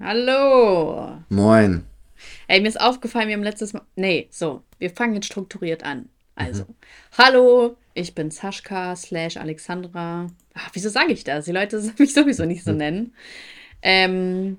[0.00, 1.22] Hallo.
[1.28, 1.84] Moin.
[2.48, 3.82] Ey, mir ist aufgefallen, wir haben letztes Mal.
[3.96, 6.08] Nee, so, wir fangen jetzt strukturiert an.
[6.34, 6.74] Also, mhm.
[7.18, 10.28] hallo, ich bin Saschka slash Alexandra.
[10.54, 11.44] Ach, wieso sage ich das?
[11.44, 13.14] Die Leute sollen mich sowieso nicht so nennen.
[13.82, 14.58] Ähm,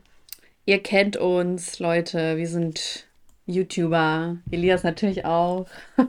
[0.66, 2.38] ihr kennt uns, Leute.
[2.38, 3.08] Wir sind
[3.46, 4.38] YouTuber.
[4.52, 5.68] Elias natürlich auch.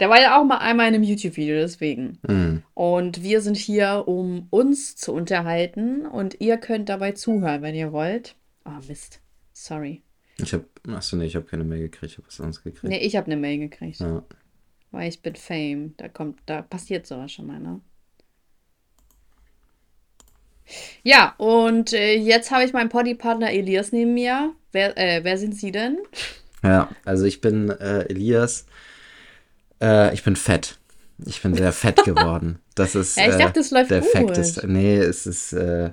[0.00, 2.18] Der war ja auch mal einmal in einem YouTube-Video, deswegen.
[2.26, 2.62] Mhm.
[2.74, 6.06] Und wir sind hier, um uns zu unterhalten.
[6.06, 8.34] Und ihr könnt dabei zuhören, wenn ihr wollt.
[8.64, 9.20] Oh, Mist.
[9.52, 10.02] Sorry.
[10.38, 12.12] Ich hab, achso, nee, ich habe keine Mail gekriegt.
[12.12, 12.84] Ich habe was anderes gekriegt.
[12.84, 14.00] Nee, ich habe eine Mail gekriegt.
[14.00, 14.24] Ja.
[14.90, 15.94] Weil ich bin Fame.
[15.98, 17.80] Da kommt, da passiert sowas schon mal, ne?
[21.02, 24.52] Ja, und äh, jetzt habe ich meinen Poddy-Partner Elias neben mir.
[24.72, 25.98] Wer, äh, wer sind Sie denn?
[26.62, 28.66] Ja, also ich bin äh, Elias.
[29.80, 30.78] Äh, ich bin fett.
[31.26, 32.58] Ich bin sehr fett geworden.
[32.74, 34.10] Das ist ja, ich dachte, es äh, läuft der gut.
[34.10, 35.90] Fakt ist, nee, es ist äh,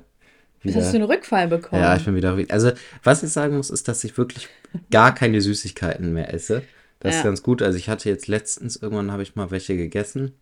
[0.62, 1.82] wieder, Hast du einen Rückfall bekommen?
[1.82, 2.38] Ja, ich bin wieder.
[2.50, 2.72] Also,
[3.04, 4.48] was ich sagen muss, ist, dass ich wirklich
[4.92, 6.64] gar keine Süßigkeiten mehr esse.
[7.00, 7.20] Das ja.
[7.20, 7.62] ist ganz gut.
[7.62, 10.34] Also, ich hatte jetzt letztens, irgendwann habe ich mal welche gegessen.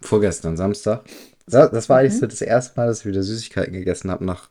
[0.00, 1.04] Vorgestern, Samstag.
[1.52, 2.20] Das war eigentlich mhm.
[2.20, 4.48] so das erste Mal, dass ich wieder Süßigkeiten gegessen habe, nach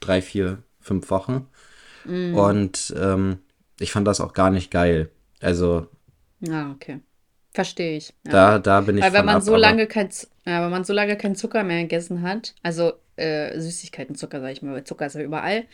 [0.00, 1.48] drei, vier, fünf Wochen.
[2.04, 2.34] Mhm.
[2.34, 3.38] Und ähm,
[3.80, 5.10] ich fand das auch gar nicht geil.
[5.40, 5.88] Also.
[6.48, 7.00] Ah, okay.
[7.52, 8.12] Verstehe ich.
[8.26, 8.32] Ja.
[8.32, 9.04] Da, da bin ich.
[9.04, 10.10] Weil wenn man ab, so lange kein,
[10.44, 14.52] ja, wenn man so lange keinen Zucker mehr gegessen hat, also äh, Süßigkeiten, Zucker, sag
[14.52, 15.64] ich mal, weil Zucker ist ja überall,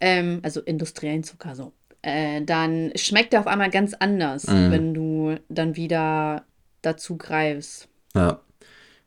[0.00, 4.70] ähm, also industriellen Zucker so, äh, dann schmeckt er auf einmal ganz anders, mhm.
[4.70, 6.44] wenn du dann wieder
[6.82, 7.88] dazu greifst.
[8.14, 8.40] Ja.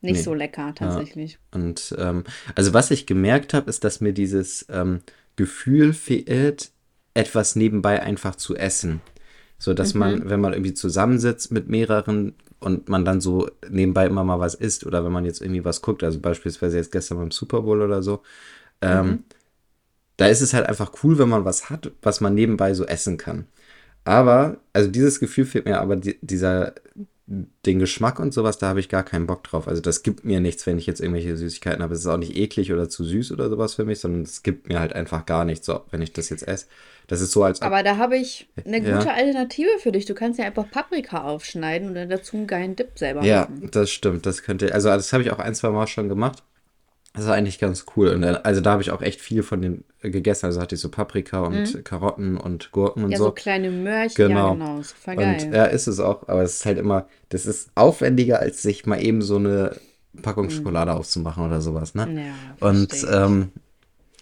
[0.02, 0.22] Nicht nee.
[0.22, 1.34] so lecker tatsächlich.
[1.34, 1.60] Ja.
[1.60, 2.24] Und ähm,
[2.56, 5.02] also was ich gemerkt habe, ist, dass mir dieses ähm,
[5.36, 6.72] Gefühl fehlt,
[7.14, 9.02] etwas nebenbei einfach zu essen.
[9.58, 10.00] So dass mhm.
[10.00, 14.56] man, wenn man irgendwie zusammensitzt mit mehreren und man dann so nebenbei immer mal was
[14.56, 17.82] isst oder wenn man jetzt irgendwie was guckt, also beispielsweise jetzt gestern beim Super Bowl
[17.82, 18.22] oder so,
[18.82, 19.24] ähm, mhm.
[20.18, 23.18] da ist es halt einfach cool, wenn man was hat, was man nebenbei so essen
[23.18, 23.48] kann.
[24.06, 26.74] Aber, also dieses Gefühl fehlt mir, aber die, dieser,
[27.32, 29.68] den Geschmack und sowas, da habe ich gar keinen Bock drauf.
[29.68, 31.94] Also das gibt mir nichts, wenn ich jetzt irgendwelche Süßigkeiten habe.
[31.94, 34.68] Es ist auch nicht eklig oder zu süß oder sowas für mich, sondern es gibt
[34.68, 36.66] mir halt einfach gar nichts, so, wenn ich das jetzt esse.
[37.06, 37.62] Das ist so als.
[37.62, 39.14] Aber da habe ich eine gute ja.
[39.14, 40.06] Alternative für dich.
[40.06, 43.62] Du kannst ja einfach Paprika aufschneiden und dann dazu einen geilen Dip selber ja, machen.
[43.64, 44.26] Ja, das stimmt.
[44.26, 44.74] Das könnte.
[44.74, 46.44] Also das habe ich auch ein, zwei Mal schon gemacht.
[47.14, 48.10] Das ist eigentlich ganz cool.
[48.10, 50.46] Und also da habe ich auch echt viel von den gegessen.
[50.46, 51.84] Also hatte ich so Paprika und mhm.
[51.84, 53.24] Karotten und Gurken und ja, so.
[53.26, 54.16] Ja, so kleine Möhrchen.
[54.16, 54.50] Genau.
[54.50, 54.82] Ja, genau.
[54.82, 55.38] Super geil.
[55.44, 56.28] Und ja, ist es auch.
[56.28, 59.76] Aber es ist halt immer, das ist aufwendiger, als sich mal eben so eine
[60.22, 60.52] Packung mhm.
[60.52, 62.08] Schokolade aufzumachen oder sowas, ne?
[62.62, 63.52] Ja, und ähm,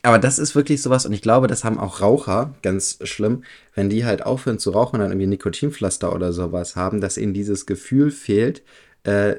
[0.04, 3.44] aber das ist wirklich sowas, und ich glaube, das haben auch Raucher ganz schlimm,
[3.74, 7.34] wenn die halt aufhören zu rauchen und dann irgendwie Nikotinpflaster oder sowas haben, dass ihnen
[7.34, 8.64] dieses Gefühl fehlt,
[9.04, 9.36] äh,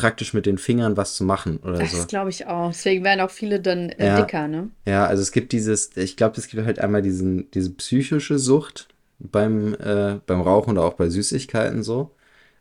[0.00, 1.96] praktisch mit den Fingern was zu machen oder das so.
[1.98, 2.68] Das glaube ich auch.
[2.68, 4.70] Deswegen werden auch viele dann äh, ja, dicker, ne?
[4.86, 8.88] Ja, also es gibt dieses, ich glaube, es gibt halt einmal diesen, diese psychische Sucht
[9.18, 12.14] beim, äh, beim Rauchen oder auch bei Süßigkeiten so,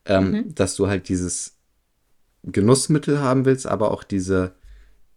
[0.06, 0.56] ähm, mhm.
[0.56, 1.56] dass du halt dieses
[2.44, 4.54] Genussmittel haben willst, aber auch diese,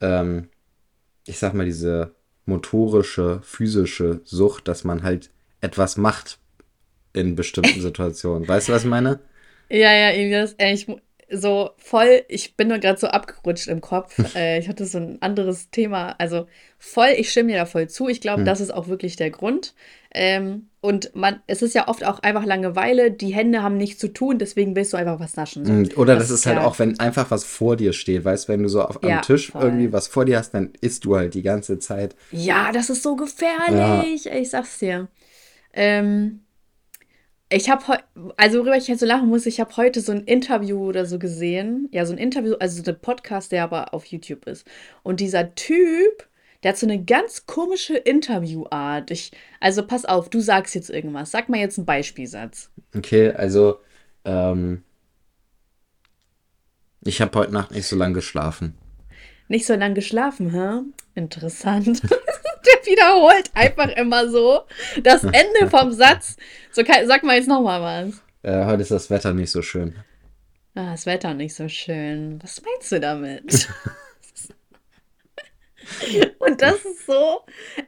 [0.00, 0.48] ähm,
[1.26, 2.14] ich sag mal, diese
[2.46, 6.38] motorische, physische Sucht, dass man halt etwas macht
[7.14, 8.46] in bestimmten Situationen.
[8.46, 9.18] Weißt du, was ich meine?
[9.68, 10.86] Ja, ja, Elias, ich,
[11.32, 14.18] so voll, ich bin nur gerade so abgerutscht im Kopf.
[14.34, 16.14] äh, ich hatte so ein anderes Thema.
[16.18, 16.46] Also
[16.78, 18.08] voll, ich stimme dir da voll zu.
[18.08, 18.44] Ich glaube, hm.
[18.44, 19.74] das ist auch wirklich der Grund.
[20.14, 24.08] Ähm, und man, es ist ja oft auch einfach Langeweile, die Hände haben nichts zu
[24.08, 25.64] tun, deswegen willst du einfach was naschen.
[25.64, 25.72] So.
[25.72, 28.52] Hm, oder das, das ist halt auch, wenn einfach was vor dir steht, weißt du,
[28.52, 29.62] wenn du so auf, ja, am Tisch voll.
[29.62, 32.16] irgendwie was vor dir hast, dann isst du halt die ganze Zeit.
[32.30, 34.34] Ja, das ist so gefährlich, ja.
[34.34, 35.08] ich sag's dir.
[35.72, 36.40] Ähm,
[37.52, 38.04] ich habe heute,
[38.36, 41.18] also worüber ich jetzt so lachen muss, ich habe heute so ein Interview oder so
[41.18, 41.88] gesehen.
[41.92, 44.66] Ja, so ein Interview, also so ein Podcast, der aber auf YouTube ist.
[45.02, 46.28] Und dieser Typ,
[46.62, 49.10] der hat so eine ganz komische Interviewart.
[49.10, 51.30] Ich, also pass auf, du sagst jetzt irgendwas.
[51.30, 52.70] Sag mal jetzt einen Beispielsatz.
[52.96, 53.80] Okay, also
[54.24, 54.82] ähm,
[57.04, 58.74] ich habe heute Nacht nicht so lange geschlafen.
[59.48, 60.80] Nicht so lange geschlafen, hä?
[61.14, 62.02] Interessant.
[62.66, 64.62] der wiederholt einfach immer so
[65.02, 66.36] das Ende vom Satz.
[66.70, 68.22] So, sag mal jetzt nochmal was.
[68.42, 69.94] Ja, heute ist das Wetter nicht so schön.
[70.74, 72.38] Ah, das Wetter nicht so schön.
[72.42, 73.68] Was meinst du damit?
[76.38, 77.40] Und das ist so,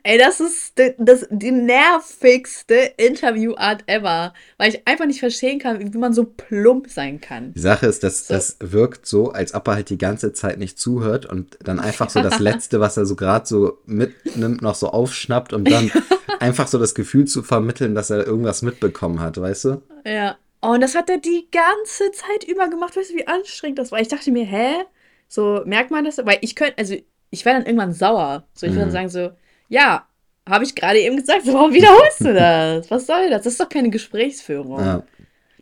[0.03, 5.93] ey, das ist die, das, die nervigste Interviewart ever, weil ich einfach nicht verstehen kann,
[5.93, 7.53] wie man so plump sein kann.
[7.55, 8.35] Die Sache ist, dass so.
[8.35, 12.11] das wirkt so, als ob er halt die ganze Zeit nicht zuhört und dann einfach
[12.11, 15.91] so das Letzte, was er so gerade so mitnimmt, noch so aufschnappt, um dann
[16.41, 19.83] einfach so das Gefühl zu vermitteln, dass er irgendwas mitbekommen hat, weißt du?
[20.05, 20.37] Ja.
[20.63, 22.97] Oh, und das hat er die ganze Zeit über gemacht.
[22.97, 24.01] Weißt du, wie anstrengend das war?
[24.01, 24.85] Ich dachte mir, hä?
[25.29, 26.17] So merkt man das?
[26.19, 26.95] Weil ich könnte, also
[27.35, 28.45] ich wäre dann irgendwann sauer.
[28.55, 28.93] So, ich würde dann mhm.
[28.93, 29.31] sagen so,
[29.69, 30.07] Ja,
[30.49, 32.91] habe ich gerade eben gesagt, warum wiederholst du das?
[32.91, 33.43] Was soll das?
[33.43, 34.81] Das ist doch keine Gesprächsführung.
[34.81, 35.03] Ja.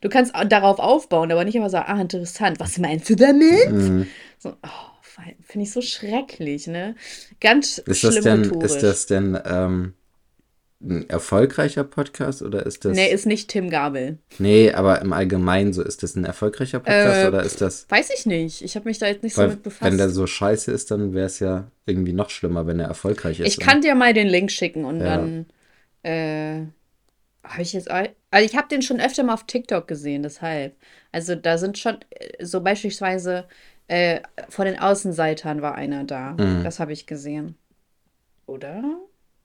[0.01, 3.71] Du kannst darauf aufbauen, aber nicht immer sagen, ah, interessant, was meinst du damit?
[3.71, 4.09] Mhm.
[4.39, 4.93] So, oh,
[5.43, 6.97] finde ich so schrecklich, ne?
[7.41, 9.95] Ganz ist schlimm das denn, Ist das denn ähm,
[10.83, 12.97] ein erfolgreicher Podcast oder ist das.
[12.97, 14.19] Nee, ist nicht Tim Gabel.
[14.39, 17.87] Nee, aber im Allgemeinen so, ist das ein erfolgreicher Podcast äh, oder ist das.
[17.89, 18.63] Weiß ich nicht.
[18.63, 19.91] Ich habe mich da jetzt nicht so mit befasst.
[19.91, 23.41] Wenn der so scheiße ist, dann wäre es ja irgendwie noch schlimmer, wenn er erfolgreich
[23.41, 23.47] ist.
[23.47, 25.17] Ich kann dir mal den Link schicken und ja.
[25.17, 25.47] dann.
[26.03, 26.67] Äh,
[27.45, 27.91] habe ich jetzt.
[27.91, 30.77] Also, ich habe den schon öfter mal auf TikTok gesehen, deshalb.
[31.13, 31.99] Also, da sind schon.
[32.11, 33.47] Äh, so beispielsweise.
[33.89, 36.33] Äh, von den Außenseitern war einer da.
[36.33, 36.63] Mhm.
[36.65, 37.57] Das habe ich gesehen.
[38.47, 38.83] Oder?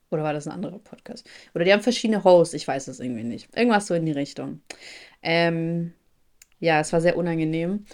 [0.09, 1.30] Oder war das ein anderer Podcast?
[1.54, 3.56] Oder die haben verschiedene Hosts, ich weiß es irgendwie nicht.
[3.56, 4.62] Irgendwas so in die Richtung.
[5.21, 5.94] Ähm,
[6.59, 7.86] ja, es war sehr unangenehm.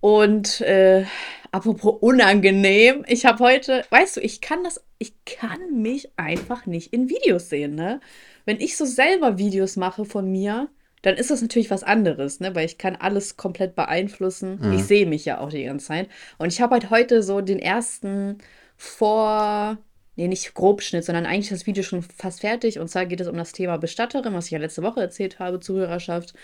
[0.00, 1.04] Und äh,
[1.52, 6.92] apropos unangenehm, ich habe heute, weißt du, ich kann das, ich kann mich einfach nicht
[6.92, 8.00] in Videos sehen, ne?
[8.44, 10.68] Wenn ich so selber Videos mache von mir,
[11.02, 12.54] dann ist das natürlich was anderes, ne?
[12.54, 14.58] Weil ich kann alles komplett beeinflussen.
[14.60, 14.72] Mhm.
[14.74, 16.08] Ich sehe mich ja auch die ganze Zeit.
[16.38, 18.38] Und ich habe halt heute so den ersten
[18.76, 19.78] vor
[20.16, 22.78] nee, nicht Grobschnitt, sondern eigentlich das Video schon fast fertig.
[22.78, 25.60] Und zwar geht es um das Thema Bestatterin, was ich ja letzte Woche erzählt habe,
[25.60, 26.34] Zuhörerschaft.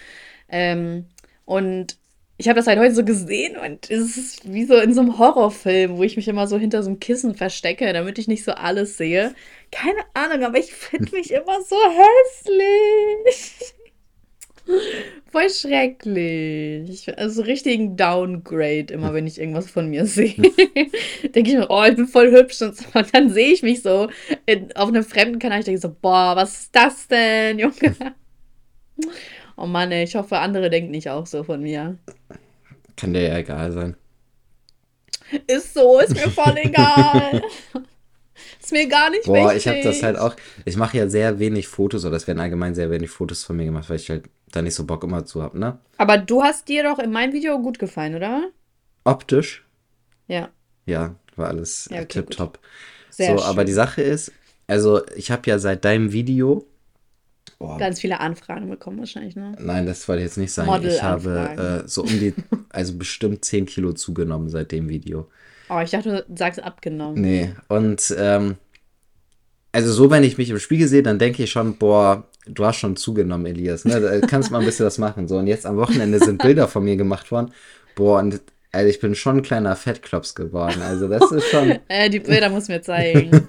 [0.49, 1.07] Ähm,
[1.45, 1.97] und
[2.39, 5.19] ich habe das halt heute so gesehen und es ist wie so in so einem
[5.19, 8.53] Horrorfilm, wo ich mich immer so hinter so einem Kissen verstecke, damit ich nicht so
[8.53, 9.35] alles sehe.
[9.71, 13.75] Keine Ahnung, aber ich finde mich immer so hässlich.
[15.31, 17.06] Voll schrecklich.
[17.19, 20.35] Also richtigen Downgrade, immer wenn ich irgendwas von mir sehe.
[21.35, 22.61] denke ich mir, oh, ich bin voll hübsch.
[22.61, 22.85] Und, so.
[22.93, 24.09] und dann sehe ich mich so
[24.47, 25.61] in, auf einem fremden Kanal.
[25.61, 27.97] Ich denke so, boah, was ist das denn, Junge?
[29.56, 31.97] Oh Mann, ey, ich hoffe, andere denken nicht auch so von mir.
[32.97, 33.97] Kann dir ja egal sein.
[35.47, 37.43] Ist so, ist mir voll egal.
[38.61, 39.56] Ist mir gar nicht Boah, wichtig.
[39.56, 40.37] ich habe das halt auch.
[40.65, 43.65] Ich mache ja sehr wenig Fotos, oder es werden allgemein sehr wenig Fotos von mir
[43.65, 45.79] gemacht, weil ich halt da nicht so Bock immer zu habe, ne?
[45.99, 48.51] Aber du hast dir doch in meinem Video gut gefallen, oder?
[49.05, 49.65] Optisch?
[50.29, 50.51] Ja.
[50.87, 52.59] Ja, war alles ja, okay, tipptopp.
[53.11, 53.39] So, schön.
[53.41, 54.33] aber die Sache ist,
[54.67, 56.67] also ich habe ja seit deinem Video
[57.63, 57.77] Oh.
[57.79, 59.55] Ganz viele Anfragen bekommen wahrscheinlich, ne?
[59.61, 60.85] Nein, das wollte ich jetzt nicht sagen.
[60.85, 62.35] Ich habe äh, so um die,
[62.71, 65.29] also bestimmt 10 Kilo zugenommen seit dem Video.
[65.71, 67.21] Oh, ich dachte, du sagst abgenommen.
[67.21, 68.57] Nee, und ähm,
[69.71, 72.79] also so, wenn ich mich im Spiegel sehe, dann denke ich schon, boah, du hast
[72.79, 73.85] schon zugenommen, Elias.
[73.85, 74.00] Ne?
[74.00, 75.29] Da kannst mal ein bisschen was machen.
[75.29, 77.53] So, und jetzt am Wochenende sind Bilder von mir gemacht worden.
[77.94, 78.41] Boah, und
[78.73, 80.81] also ich bin schon ein kleiner Fettklops geworden.
[80.83, 81.79] Also das ist schon.
[81.89, 83.47] äh, die Bilder muss mir zeigen.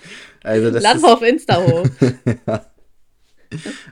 [0.42, 1.86] also das Lad mal auf Insta hoch.
[2.46, 2.66] ja.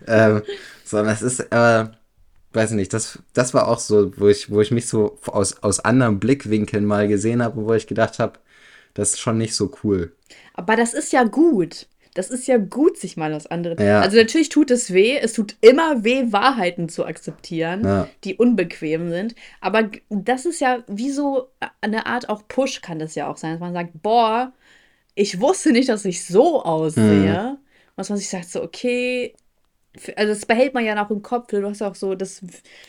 [0.07, 0.43] ähm,
[0.85, 1.85] so, das ist, äh,
[2.53, 5.81] weiß nicht, das, das war auch so, wo ich, wo ich mich so aus, aus
[5.81, 8.39] anderen Blickwinkeln mal gesehen habe, wo ich gedacht habe,
[8.95, 10.17] das ist schon nicht so cool.
[10.55, 11.87] Aber das ist ja gut.
[12.15, 13.81] Das ist ja gut, sich mal was anderes.
[13.81, 14.01] Ja.
[14.01, 15.17] Also natürlich tut es weh.
[15.17, 18.09] Es tut immer weh, Wahrheiten zu akzeptieren, ja.
[18.25, 19.35] die unbequem sind.
[19.61, 21.49] Aber das ist ja wie so
[21.81, 24.53] eine Art auch Push kann das ja auch sein, dass man sagt, boah,
[25.15, 27.53] ich wusste nicht, dass ich so aussehe.
[27.53, 27.59] Mhm.
[27.97, 29.35] dass man sich sagt so, okay,
[30.17, 31.49] also das behält man ja noch im Kopf.
[31.49, 32.43] Du hast auch so das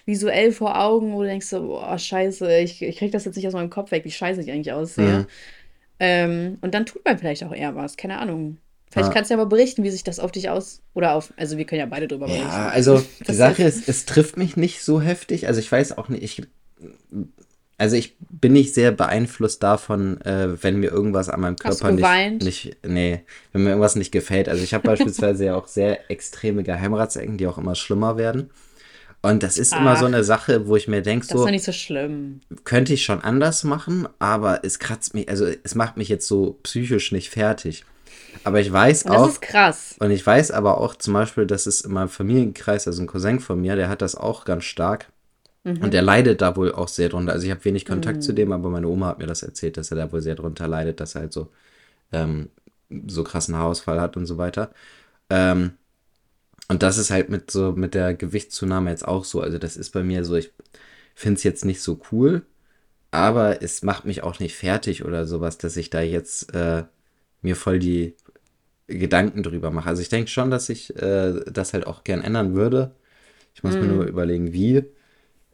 [0.05, 3.47] visuell vor Augen, wo du denkst so, boah, scheiße, ich, ich krieg das jetzt nicht
[3.47, 5.19] aus meinem Kopf weg, wie scheiße ich eigentlich aussehe.
[5.19, 5.27] Mhm.
[5.99, 8.57] Ähm, und dann tut man vielleicht auch eher was, keine Ahnung.
[8.91, 10.81] Vielleicht kannst du ja mal berichten, wie sich das auf dich aus.
[10.93, 11.33] Oder auf.
[11.37, 12.47] Also, wir können ja beide drüber berichten.
[12.47, 15.47] Ja, also, die Sache ist, es trifft mich nicht so heftig.
[15.47, 16.23] Also, ich weiß auch nicht.
[16.23, 16.43] Ich,
[17.77, 22.43] also, ich bin nicht sehr beeinflusst davon, äh, wenn mir irgendwas an meinem Körper nicht,
[22.43, 22.77] nicht.
[22.85, 23.21] Nee,
[23.53, 24.49] wenn mir irgendwas nicht gefällt.
[24.49, 28.49] Also, ich habe beispielsweise ja auch sehr extreme Geheimratsecken, die auch immer schlimmer werden.
[29.21, 31.33] Und das ist Ach, immer so eine Sache, wo ich mir denke, so.
[31.33, 32.41] Das ist doch nicht so schlimm.
[32.63, 36.59] Könnte ich schon anders machen, aber es kratzt mich, also es macht mich jetzt so
[36.63, 37.85] psychisch nicht fertig.
[38.43, 39.25] Aber ich weiß auch.
[39.25, 39.95] Das ist krass.
[39.99, 43.39] Und ich weiß aber auch zum Beispiel, dass es in meinem Familienkreis, also ein Cousin
[43.39, 45.07] von mir, der hat das auch ganz stark.
[45.63, 45.81] Mhm.
[45.81, 47.33] Und der leidet da wohl auch sehr drunter.
[47.33, 48.21] Also ich habe wenig Kontakt mhm.
[48.21, 50.67] zu dem, aber meine Oma hat mir das erzählt, dass er da wohl sehr drunter
[50.67, 51.49] leidet, dass er halt so,
[52.11, 52.49] ähm,
[53.07, 54.71] so krassen Haarausfall hat und so weiter.
[55.29, 55.73] Ähm,
[56.67, 59.41] und das ist halt mit so mit der Gewichtszunahme jetzt auch so.
[59.41, 60.51] Also das ist bei mir so, ich
[61.15, 62.43] finde es jetzt nicht so cool,
[63.11, 66.83] aber es macht mich auch nicht fertig oder sowas, dass ich da jetzt äh,
[67.41, 68.15] mir voll die
[68.87, 69.89] Gedanken drüber mache.
[69.89, 72.95] Also ich denke schon, dass ich äh, das halt auch gern ändern würde.
[73.53, 73.79] Ich muss mm.
[73.79, 74.83] mir nur überlegen, wie.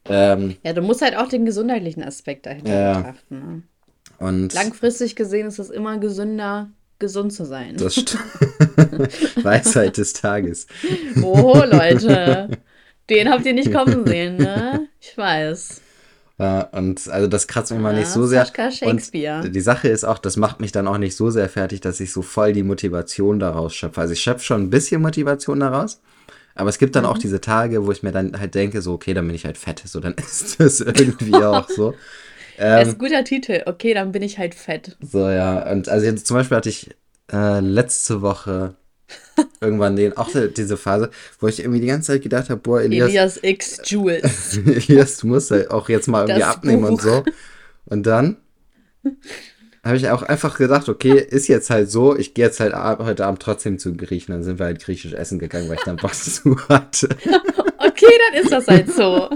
[0.06, 2.98] Ähm, ja, du musst halt auch den gesundheitlichen Aspekt dahinter ja.
[2.98, 3.40] betrachten.
[3.40, 3.64] Ne?
[4.20, 7.78] Und Langfristig gesehen ist es immer gesünder, gesund zu sein.
[7.78, 8.24] Das stimmt.
[9.44, 10.68] Weisheit des Tages.
[11.22, 12.50] Oh, Leute.
[13.10, 14.88] Den habt ihr nicht kommen sehen, ne?
[15.00, 15.82] Ich weiß.
[16.40, 18.46] Ja, und also das kratzt mich mal nicht so sehr.
[18.84, 22.00] Und die Sache ist auch, das macht mich dann auch nicht so sehr fertig, dass
[22.00, 24.02] ich so voll die Motivation daraus schöpfe.
[24.02, 26.00] Also ich schöpfe schon ein bisschen Motivation daraus.
[26.54, 27.10] Aber es gibt dann mhm.
[27.10, 29.58] auch diese Tage, wo ich mir dann halt denke, so, okay, dann bin ich halt
[29.58, 29.82] fett.
[29.86, 31.90] So, dann ist das irgendwie auch so.
[31.90, 31.96] Ähm,
[32.58, 33.64] das ist ein guter Titel.
[33.66, 34.96] Okay, dann bin ich halt fett.
[35.02, 35.72] So, ja.
[35.72, 36.92] Und also jetzt zum Beispiel hatte ich
[37.32, 38.76] äh, letzte Woche
[39.62, 43.10] irgendwann den, auch diese Phase, wo ich irgendwie die ganze Zeit gedacht habe, boah, Elias.
[43.10, 44.58] Elias X Jules.
[44.66, 46.90] Elias, du musst halt auch jetzt mal irgendwie das abnehmen Buch.
[46.92, 47.24] und so.
[47.86, 48.38] Und dann
[49.84, 53.26] habe ich auch einfach gedacht, okay, ist jetzt halt so, ich gehe jetzt halt heute
[53.26, 54.34] Abend trotzdem zu Griechen.
[54.34, 57.10] Dann sind wir halt griechisch essen gegangen, weil ich dann Bock zu hatte.
[57.78, 59.30] okay, dann ist das halt so.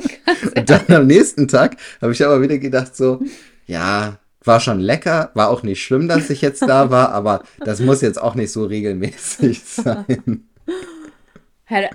[0.56, 3.22] und dann am nächsten Tag habe ich aber wieder gedacht, so,
[3.66, 7.80] ja, war schon lecker, war auch nicht schlimm, dass ich jetzt da war, aber das
[7.80, 10.48] muss jetzt auch nicht so regelmäßig sein.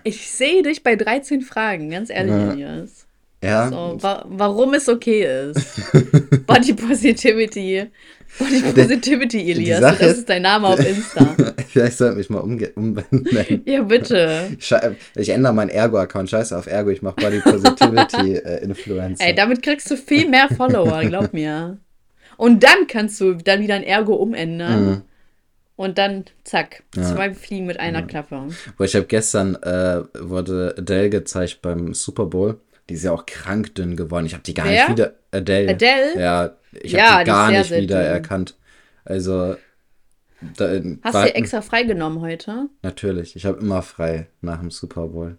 [0.05, 2.53] Ich sehe dich bei 13 Fragen, ganz ehrlich, ja.
[2.53, 3.07] Elias.
[3.45, 3.69] Ja.
[3.69, 5.93] So, wa warum es okay ist.
[6.47, 7.87] Body Positivity.
[8.39, 9.81] Body Positivity, Elias.
[9.81, 11.37] Das ist, ist dein Name auf Insta.
[11.69, 13.63] Vielleicht sollte ich mich mal umbenennen.
[13.67, 14.57] ja, bitte.
[14.59, 14.75] Ich,
[15.15, 16.31] ich ändere meinen Ergo-Account.
[16.31, 19.25] Scheiße auf Ergo, ich mache Body Positivity äh, Influencer.
[19.25, 21.79] Ey, damit kriegst du viel mehr Follower, glaub mir.
[22.37, 24.87] Und dann kannst du dann wieder ein Ergo umändern.
[24.87, 25.03] Mhm.
[25.77, 27.03] Und dann, zack, ja.
[27.03, 28.07] zwei Fliegen mit einer ja.
[28.07, 28.49] Klappe.
[28.79, 32.59] Boah, ich habe gestern, äh, wurde Adele gezeigt beim Super Bowl.
[32.89, 34.25] Die ist ja auch krank dünn geworden.
[34.25, 34.89] Ich habe die gar Wer?
[34.89, 35.15] nicht wieder.
[35.33, 35.73] Adele.
[35.73, 36.21] Adele?
[36.21, 38.13] Ja, ich habe ja, die gar die nicht wieder dünn.
[38.13, 38.57] erkannt.
[39.05, 39.57] Also.
[40.57, 42.69] Da, Hast du extra freigenommen heute?
[42.83, 43.37] Natürlich.
[43.37, 45.39] Ich habe immer frei nach dem Super Bowl.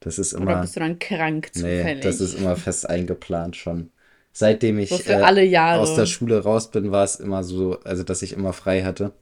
[0.00, 0.52] Das ist immer.
[0.52, 1.84] Oder bist du dann krank zufällig?
[1.84, 3.90] Nee, das ist immer fest eingeplant schon
[4.34, 8.20] seitdem ich so äh, aus der Schule raus bin, war es immer so, also dass
[8.20, 9.12] ich immer frei hatte.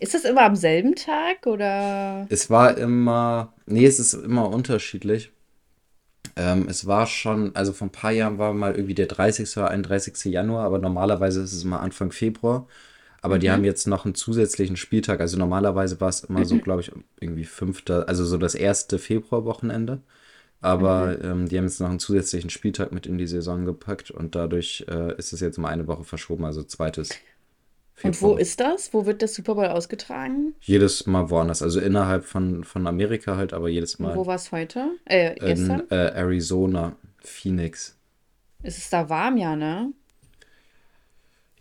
[0.00, 2.26] Ist das immer am selben Tag oder?
[2.28, 5.30] Es war immer, nee, es ist immer unterschiedlich.
[6.36, 9.56] Ähm, es war schon, also vor ein paar Jahren war mal irgendwie der 30.
[9.56, 10.24] oder 31.
[10.24, 12.66] Januar, aber normalerweise ist es immer Anfang Februar.
[13.20, 13.40] Aber mhm.
[13.40, 15.20] die haben jetzt noch einen zusätzlichen Spieltag.
[15.20, 20.02] Also normalerweise war es immer so, glaube ich, irgendwie fünfter, also so das erste Februarwochenende.
[20.64, 21.24] Aber mhm.
[21.24, 24.86] ähm, die haben jetzt noch einen zusätzlichen Spieltag mit in die Saison gepackt und dadurch
[24.88, 27.10] äh, ist es jetzt mal eine Woche verschoben, also zweites.
[27.92, 28.06] Februar.
[28.06, 28.94] Und wo ist das?
[28.94, 30.54] Wo wird der Super Bowl ausgetragen?
[30.62, 31.62] Jedes Mal woanders.
[31.62, 34.12] Also innerhalb von, von Amerika halt, aber jedes Mal.
[34.12, 34.92] Und wo war es heute?
[35.04, 35.80] Äh, gestern?
[35.80, 37.98] In äh, Arizona, Phoenix.
[38.62, 39.92] Ist es da warm, ja, ne?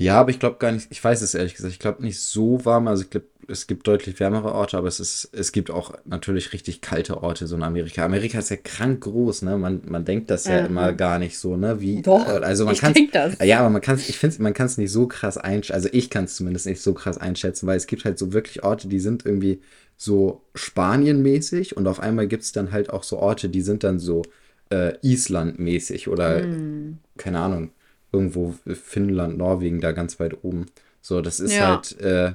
[0.04, 2.66] Ja, aber ich glaube gar nicht, ich weiß es ehrlich gesagt, ich glaube nicht so
[2.66, 2.90] warm.
[2.90, 6.52] Also ich glaube, es gibt deutlich wärmere Orte, aber es, ist, es gibt auch natürlich
[6.52, 8.04] richtig kalte Orte so in Amerika.
[8.04, 9.58] Amerika ist ja krank groß, ne?
[9.58, 11.80] Man, man denkt das ja, ja immer gar nicht so, ne?
[11.80, 13.38] Wie, Doch, äh, also man ich das.
[13.46, 16.10] Ja, aber man kann ich finde, man kann es nicht so krass einschätzen, also ich
[16.10, 19.00] kann es zumindest nicht so krass einschätzen, weil es gibt halt so wirklich Orte, die
[19.00, 19.62] sind irgendwie
[19.96, 24.00] so Spanien-mäßig und auf einmal gibt es dann halt auch so Orte, die sind dann
[24.00, 24.24] so
[24.70, 27.00] äh, Island-mäßig oder mm.
[27.16, 27.72] keine Ahnung
[28.14, 30.68] irgendwo Finnland, Norwegen, da ganz weit oben.
[31.02, 31.68] So, das ist ja.
[31.68, 32.34] halt äh,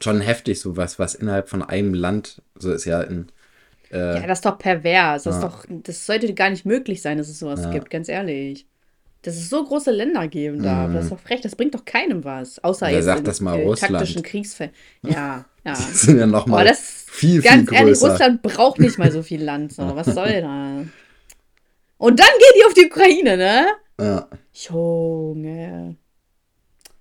[0.00, 3.26] schon heftig, so was, was innerhalb von einem Land, so ist ja in.
[3.90, 5.24] Äh, ja, das ist doch pervers.
[5.24, 5.42] Das, ja.
[5.42, 7.70] doch, das sollte gar nicht möglich sein, dass es sowas ja.
[7.70, 8.66] gibt, ganz ehrlich.
[9.22, 10.94] Dass es so große Länder geben darf, mhm.
[10.94, 12.62] das ist doch frech, das bringt doch keinem was.
[12.64, 13.92] Außer Wer jetzt sagt in, das mal äh, Russland.
[13.92, 14.72] taktischen Kriegsfällen.
[15.02, 15.74] Ja, ja.
[15.74, 18.12] Die sind ja nochmal viel, ganz viel ehrlich, größer.
[18.12, 19.74] Russland braucht nicht mal so viel Land.
[19.74, 19.82] So.
[19.94, 20.84] Was soll da?
[21.98, 23.66] Und dann geht die auf die Ukraine, ne?
[24.00, 24.28] Ja.
[24.52, 25.96] Junge.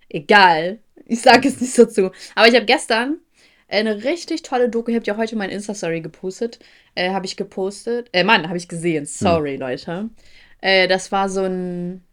[0.10, 0.80] Egal.
[1.06, 2.12] Ich sage es nicht so zu.
[2.36, 3.20] Aber ich habe gestern
[3.68, 6.60] eine richtig tolle Doku, ich habe ja heute meine Insta-Story gepostet.
[6.96, 8.10] Äh, habe ich gepostet.
[8.14, 9.06] Äh, Mann, habe ich gesehen.
[9.06, 9.60] Sorry, hm.
[9.60, 10.10] Leute.
[10.62, 12.04] Äh, das war so ein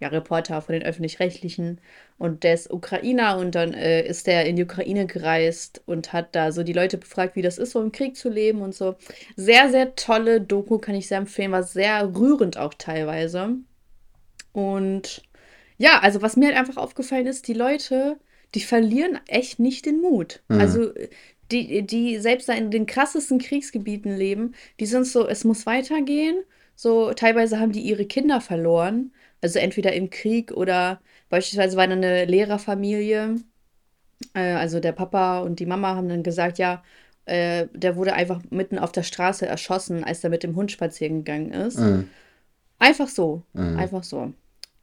[0.00, 1.80] ja, Reporter von den Öffentlich-Rechtlichen
[2.18, 6.34] und der ist Ukrainer und dann äh, ist der in die Ukraine gereist und hat
[6.34, 8.96] da so die Leute befragt, wie das ist, so im Krieg zu leben und so.
[9.36, 13.58] Sehr, sehr tolle Doku, kann ich sehr empfehlen, war sehr rührend auch teilweise.
[14.52, 15.22] Und
[15.78, 18.18] ja, also was mir halt einfach aufgefallen ist, die Leute,
[18.54, 20.42] die verlieren echt nicht den Mut.
[20.48, 20.60] Mhm.
[20.60, 20.92] Also
[21.50, 26.36] die, die selbst da in den krassesten Kriegsgebieten leben, die sind so, es muss weitergehen.
[26.74, 29.12] So, teilweise haben die ihre Kinder verloren.
[29.40, 33.36] Also entweder im Krieg oder beispielsweise war eine Lehrerfamilie.
[34.34, 36.82] Äh, also der Papa und die Mama haben dann gesagt, ja,
[37.26, 41.24] äh, der wurde einfach mitten auf der Straße erschossen, als er mit dem Hund spazieren
[41.24, 41.78] gegangen ist.
[41.78, 42.08] Mhm.
[42.78, 43.42] Einfach so.
[43.52, 43.76] Mhm.
[43.76, 44.32] Einfach so.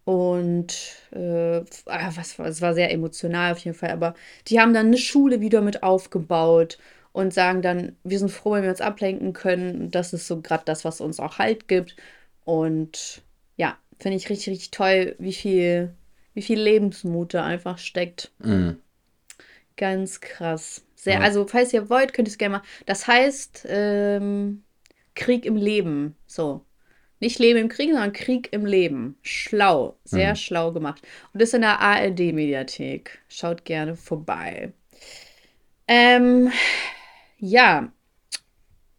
[0.09, 0.73] Und
[1.11, 3.91] äh, ah, was, es war sehr emotional auf jeden Fall.
[3.91, 4.15] Aber
[4.47, 6.79] die haben dann eine Schule wieder mit aufgebaut
[7.11, 9.91] und sagen dann, wir sind froh, wenn wir uns ablenken können.
[9.91, 11.95] Das ist so gerade das, was uns auch Halt gibt.
[12.43, 13.21] Und
[13.55, 15.93] ja, finde ich richtig, richtig toll, wie viel,
[16.33, 18.31] wie viel Lebensmut da einfach steckt.
[18.39, 18.77] Mhm.
[19.77, 20.81] Ganz krass.
[20.95, 21.19] Sehr, ja.
[21.19, 22.63] also, falls ihr wollt, könnt ihr es gerne mal.
[22.87, 24.63] Das heißt, ähm,
[25.13, 26.15] Krieg im Leben.
[26.25, 26.65] So.
[27.19, 29.17] Nicht Leben im Krieg, sondern Krieg im Leben.
[29.21, 30.35] Schlau, sehr mhm.
[30.37, 31.01] schlau gemacht.
[31.33, 33.19] Und ist in der ARD-Mediathek.
[33.27, 34.71] Schaut gerne vorbei.
[35.87, 36.51] Ähm,
[37.37, 37.91] ja.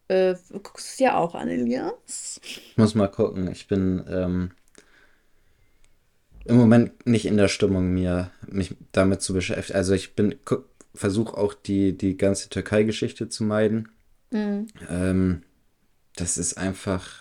[0.07, 2.39] Äh, guckst du ja auch an, Elias?
[2.43, 3.49] Ich muss mal gucken.
[3.49, 4.51] Ich bin ähm,
[6.45, 9.77] im Moment nicht in der Stimmung, mir mich damit zu beschäftigen.
[9.77, 10.35] Also ich bin
[10.93, 13.89] versuche auch die, die ganze Türkei-Geschichte zu meiden.
[14.31, 14.67] Mhm.
[14.89, 15.43] Ähm,
[16.15, 17.20] das ist einfach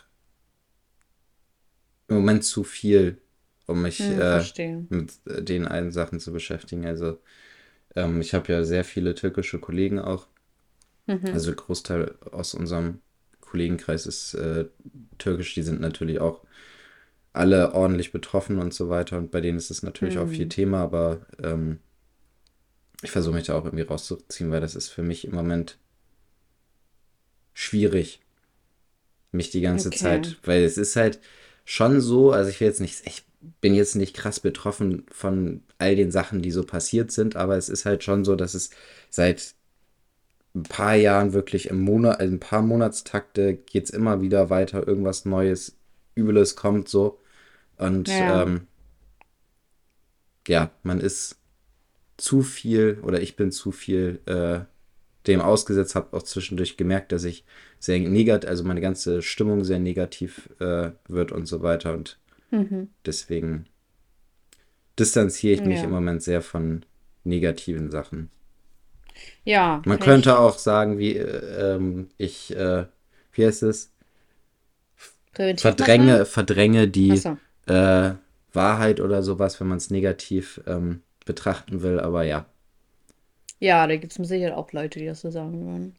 [2.11, 3.19] im Moment zu viel,
[3.67, 6.85] um mich hm, äh, mit äh, den einen Sachen zu beschäftigen.
[6.85, 7.19] Also
[7.95, 10.27] ähm, ich habe ja sehr viele türkische Kollegen auch.
[11.07, 11.27] Mhm.
[11.33, 12.99] Also Großteil aus unserem
[13.41, 14.67] Kollegenkreis ist äh,
[15.19, 15.55] türkisch.
[15.55, 16.45] Die sind natürlich auch
[17.33, 19.17] alle ordentlich betroffen und so weiter.
[19.17, 20.23] Und bei denen ist es natürlich mhm.
[20.23, 20.51] auch viel mhm.
[20.51, 21.79] Thema, aber ähm,
[23.03, 25.79] ich versuche mich da auch irgendwie rauszuziehen, weil das ist für mich im Moment
[27.55, 28.21] schwierig,
[29.33, 29.99] mich die ganze okay.
[29.99, 31.21] Zeit, weil es ist halt,
[31.71, 33.23] schon so, also ich will jetzt nicht, ich
[33.61, 37.69] bin jetzt nicht krass betroffen von all den Sachen, die so passiert sind, aber es
[37.69, 38.71] ist halt schon so, dass es
[39.09, 39.55] seit
[40.57, 44.89] ein paar Jahren wirklich im Monat, also ein paar Monatstakte geht es immer wieder weiter,
[44.89, 45.77] irgendwas Neues,
[46.17, 47.21] Übles kommt so.
[47.79, 48.43] Und ja.
[48.43, 48.67] Ähm,
[50.49, 51.37] ja, man ist
[52.17, 54.63] zu viel oder ich bin zu viel äh,
[55.27, 57.45] dem ausgesetzt, habe auch zwischendurch gemerkt, dass ich
[57.79, 61.93] sehr negativ, also meine ganze Stimmung sehr negativ äh, wird und so weiter.
[61.95, 62.19] Und
[62.51, 62.89] mhm.
[63.05, 63.67] deswegen
[64.99, 65.85] distanziere ich mich ja.
[65.85, 66.85] im Moment sehr von
[67.25, 68.31] negativen Sachen.
[69.45, 69.83] Ja.
[69.85, 70.37] Man könnte ich...
[70.37, 72.87] auch sagen, wie äh, ähm, ich, äh,
[73.33, 73.93] wie heißt es?
[75.33, 77.37] Verdränge, verdränge die so.
[77.67, 78.15] Äh,
[78.53, 82.47] Wahrheit oder sowas, wenn man es negativ ähm, betrachten will, aber ja.
[83.61, 85.95] Ja, da gibt es Sicherheit auch Leute, die das so sagen würden.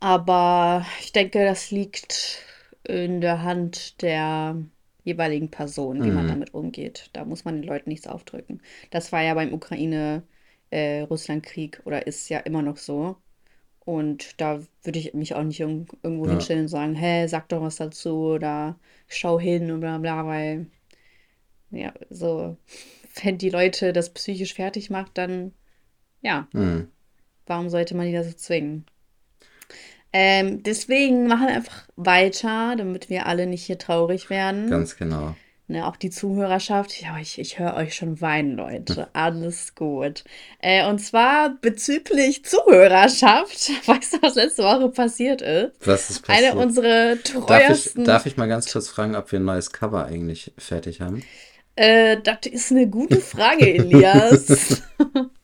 [0.00, 2.42] Aber ich denke, das liegt
[2.84, 4.56] in der Hand der
[5.02, 6.14] jeweiligen Person, wie mhm.
[6.14, 7.10] man damit umgeht.
[7.12, 8.62] Da muss man den Leuten nichts aufdrücken.
[8.90, 13.16] Das war ja beim Ukraine-Russland-Krieg äh, oder ist ja immer noch so.
[13.84, 16.32] Und da würde ich mich auch nicht irgendwo ja.
[16.32, 20.66] hinstellen und sagen, hä, sag doch was dazu oder schau hin und bla bla, weil
[21.70, 22.56] ja, so,
[23.22, 25.52] wenn die Leute das psychisch fertig macht, dann
[26.22, 26.48] ja.
[26.52, 26.88] Mhm.
[27.46, 28.86] Warum sollte man die da so zwingen?
[30.12, 34.70] Ähm, deswegen machen wir einfach weiter, damit wir alle nicht hier traurig werden.
[34.70, 35.36] Ganz genau.
[35.68, 37.02] Ne, auch die Zuhörerschaft.
[37.02, 39.08] Ja, ich, ich höre euch schon weinen, Leute.
[39.14, 40.22] Alles gut.
[40.60, 43.70] Äh, und zwar bezüglich Zuhörerschaft.
[43.86, 45.72] Weißt du, was letzte Woche passiert ist?
[45.84, 46.52] Was ist passiert?
[46.52, 47.46] Eine unserer treuesten.
[47.46, 51.00] Darf ich, darf ich mal ganz kurz fragen, ob wir ein neues Cover eigentlich fertig
[51.00, 51.24] haben?
[51.74, 54.82] Äh, das ist eine gute Frage, Elias.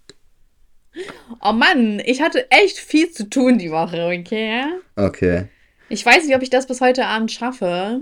[1.40, 4.64] Oh Mann, ich hatte echt viel zu tun die Woche, okay?
[4.96, 5.48] Okay.
[5.88, 8.00] Ich weiß nicht, ob ich das bis heute Abend schaffe.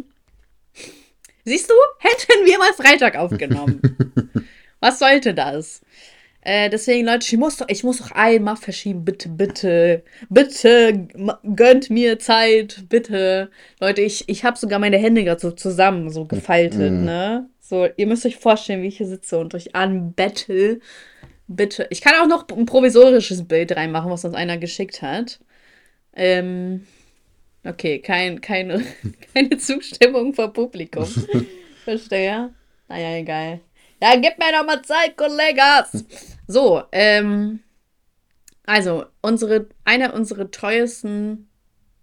[1.44, 3.80] Siehst du, hätten wir mal Freitag aufgenommen.
[4.80, 5.82] Was sollte das?
[6.42, 9.04] Äh, deswegen, Leute, ich muss, doch, ich muss doch einmal verschieben.
[9.04, 11.08] Bitte, bitte, bitte,
[11.54, 13.50] gönnt mir Zeit, bitte.
[13.78, 17.04] Leute, ich, ich habe sogar meine Hände gerade so zusammen, so gefaltet, mhm.
[17.04, 17.50] ne?
[17.60, 20.80] So, ihr müsst euch vorstellen, wie ich hier sitze und euch anbettel
[21.52, 21.88] Bitte.
[21.90, 25.40] Ich kann auch noch ein provisorisches Bild reinmachen, was uns einer geschickt hat.
[26.12, 26.86] Ähm,
[27.64, 28.84] okay, kein, keine,
[29.34, 31.06] keine Zustimmung vom Publikum.
[31.84, 32.54] Verstehe.
[32.86, 33.60] Naja, egal.
[34.00, 36.04] Ja, gib mir doch mal Zeit, Kollegas.
[36.46, 37.58] So, ähm,
[38.64, 41.50] also, unsere, eine unserer treuesten,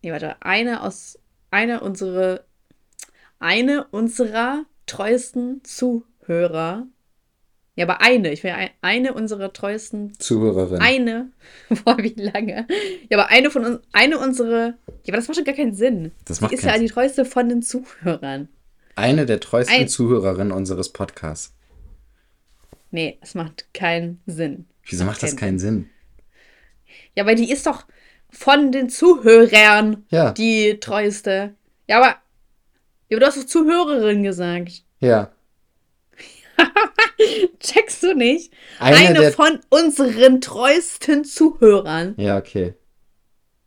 [0.01, 1.19] nee, warte, eine aus,
[1.51, 2.43] eine unsere,
[3.39, 6.87] eine unserer treuesten Zuhörer
[7.77, 8.33] ja, aber eine.
[8.33, 10.81] Ich wäre eine unserer treuesten Zuhörerinnen.
[10.81, 11.31] Eine.
[11.85, 12.65] Boah, wie lange?
[13.07, 14.73] Ja, aber eine von uns, eine unserer.
[15.03, 16.11] Ja, aber das macht schon gar keinen Sinn.
[16.25, 18.49] Das macht die ist ja die treueste von den Zuhörern.
[18.95, 21.53] Eine der treuesten Ein Zuhörerinnen unseres Podcasts.
[22.89, 24.65] Nee, das macht keinen Sinn.
[24.83, 25.75] Wieso macht, das keinen Sinn?
[25.75, 25.89] Sinn?
[27.13, 27.85] Ja, weil die ist doch
[28.31, 30.31] von den Zuhörern ja.
[30.31, 31.53] die treueste.
[31.87, 32.15] Ja, aber.
[33.09, 34.81] Ja, aber du hast doch Zuhörerin gesagt.
[34.99, 35.31] Ja.
[37.59, 38.53] Checkst du nicht?
[38.79, 42.15] Eine, Eine von unseren treuesten Zuhörern.
[42.17, 42.73] Ja, okay.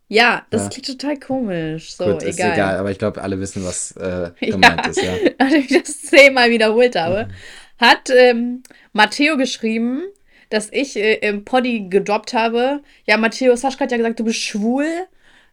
[0.08, 0.68] Ja, das ja.
[0.70, 1.94] klingt total komisch.
[1.94, 2.28] So, Gut, egal.
[2.30, 5.12] ist egal, aber ich glaube, alle wissen, was äh, gemeint ja, ist, ja.
[5.38, 7.32] Nachdem ich das zehnmal wiederholt habe, mhm.
[7.78, 10.02] hat ähm, Matteo geschrieben,
[10.48, 12.82] dass ich äh, im Poddy gedroppt habe.
[13.06, 15.06] Ja, Matteo Saschka hat ja gesagt, du bist schwul.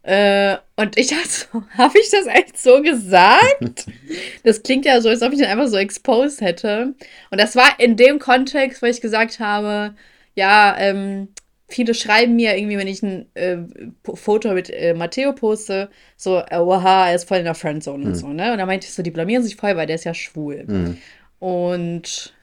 [0.07, 3.85] Äh, und ich dachte so, habe ich das echt so gesagt?
[4.43, 6.93] das klingt ja so, als ob ich den einfach so exposed hätte.
[7.29, 9.95] Und das war in dem Kontext, wo ich gesagt habe,
[10.33, 11.27] ja, ähm,
[11.67, 13.57] viele schreiben mir irgendwie, wenn ich ein äh,
[14.13, 18.05] Foto mit äh, Matteo poste, so, äh, oha, er ist voll in der Friendzone mhm.
[18.05, 18.53] und so, ne?
[18.53, 20.63] Und da meinte ich so, die blamieren sich voll, weil der ist ja schwul.
[20.65, 20.97] Mhm.
[21.39, 22.33] Und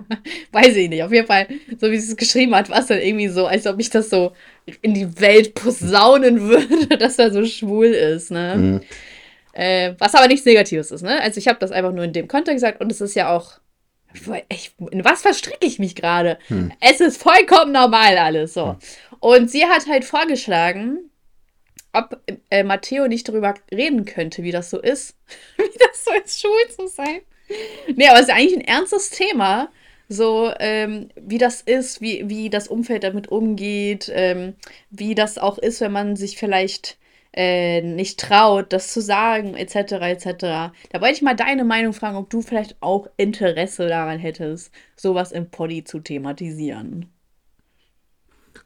[0.52, 1.46] weiß ich nicht, auf jeden Fall,
[1.78, 4.10] so wie sie es geschrieben hat, war es dann irgendwie so, als ob ich das
[4.10, 4.32] so
[4.80, 8.54] in die Welt posaunen würde, dass er so schwul ist, ne?
[8.56, 8.80] Mhm.
[9.52, 11.20] Äh, was aber nichts Negatives ist, ne?
[11.20, 13.60] Also ich habe das einfach nur in dem Kontext gesagt und es ist ja auch.
[14.50, 16.38] Ich, in was verstricke ich mich gerade?
[16.48, 16.70] Hm.
[16.80, 18.72] Es ist vollkommen normal alles so.
[18.72, 18.76] Hm.
[19.20, 21.10] Und sie hat halt vorgeschlagen,
[21.94, 25.16] ob äh, Matteo nicht darüber reden könnte, wie das so ist,
[25.56, 27.20] wie das so ist, schwul zu sein.
[27.94, 29.70] Nee, aber es ist eigentlich ein ernstes Thema.
[30.12, 34.54] So, ähm, wie das ist, wie, wie das Umfeld damit umgeht, ähm,
[34.90, 36.98] wie das auch ist, wenn man sich vielleicht
[37.32, 40.26] äh, nicht traut, das zu sagen, etc., etc.
[40.90, 45.32] Da wollte ich mal deine Meinung fragen, ob du vielleicht auch Interesse daran hättest, sowas
[45.32, 47.11] im Poddy zu thematisieren.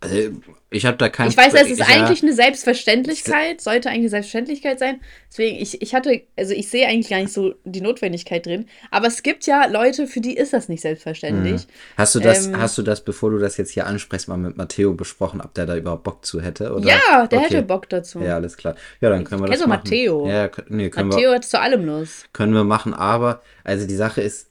[0.00, 0.30] Also,
[0.70, 4.00] ich habe da kein Ich weiß, es ist ich, eigentlich ja, eine Selbstverständlichkeit, sollte eigentlich
[4.00, 5.00] eine Selbstverständlichkeit sein.
[5.30, 8.66] Deswegen, ich, ich hatte, also ich sehe eigentlich gar nicht so die Notwendigkeit drin.
[8.90, 11.62] Aber es gibt ja Leute, für die ist das nicht selbstverständlich.
[11.62, 11.68] Hm.
[11.96, 14.56] Hast du das, ähm, hast du das, bevor du das jetzt hier ansprichst, mal mit
[14.56, 16.72] Matteo besprochen, ob der da überhaupt Bock zu hätte?
[16.72, 16.88] Oder?
[16.88, 17.48] Ja, der okay.
[17.48, 18.20] hätte Bock dazu.
[18.20, 18.74] Ja, alles klar.
[19.00, 19.82] Ja, dann können wir ich das machen.
[19.84, 20.28] Matteo.
[20.28, 22.32] Ja, nee, können Matteo wir, hat zu allem Lust.
[22.32, 24.48] Können wir machen, aber, also die Sache ist,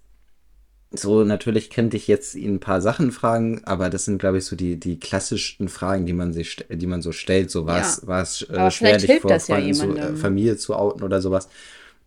[1.00, 4.46] so, natürlich könnte ich jetzt ihn ein paar Sachen fragen, aber das sind, glaube ich,
[4.46, 7.52] so die, die klassischsten Fragen, die man sich, die man so stellt.
[7.52, 8.08] So war es, ja.
[8.08, 11.50] war es äh, schwer, dich vor Freunden ja zu, äh, Familie zu outen oder sowas.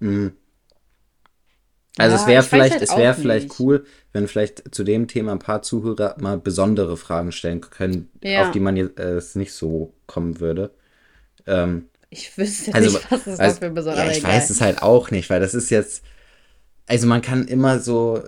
[0.00, 0.32] Mhm.
[1.98, 5.32] Also ja, es wäre vielleicht, halt es wäre vielleicht cool, wenn vielleicht zu dem Thema
[5.32, 8.42] ein paar Zuhörer mal besondere Fragen stellen können, ja.
[8.42, 10.70] auf die man jetzt äh, nicht so kommen würde.
[11.46, 14.82] Ähm, ich wüsste also, nicht, was es also, für besondere ja, Ich weiß es halt
[14.82, 16.04] auch nicht, weil das ist jetzt,
[16.86, 18.22] also man kann immer so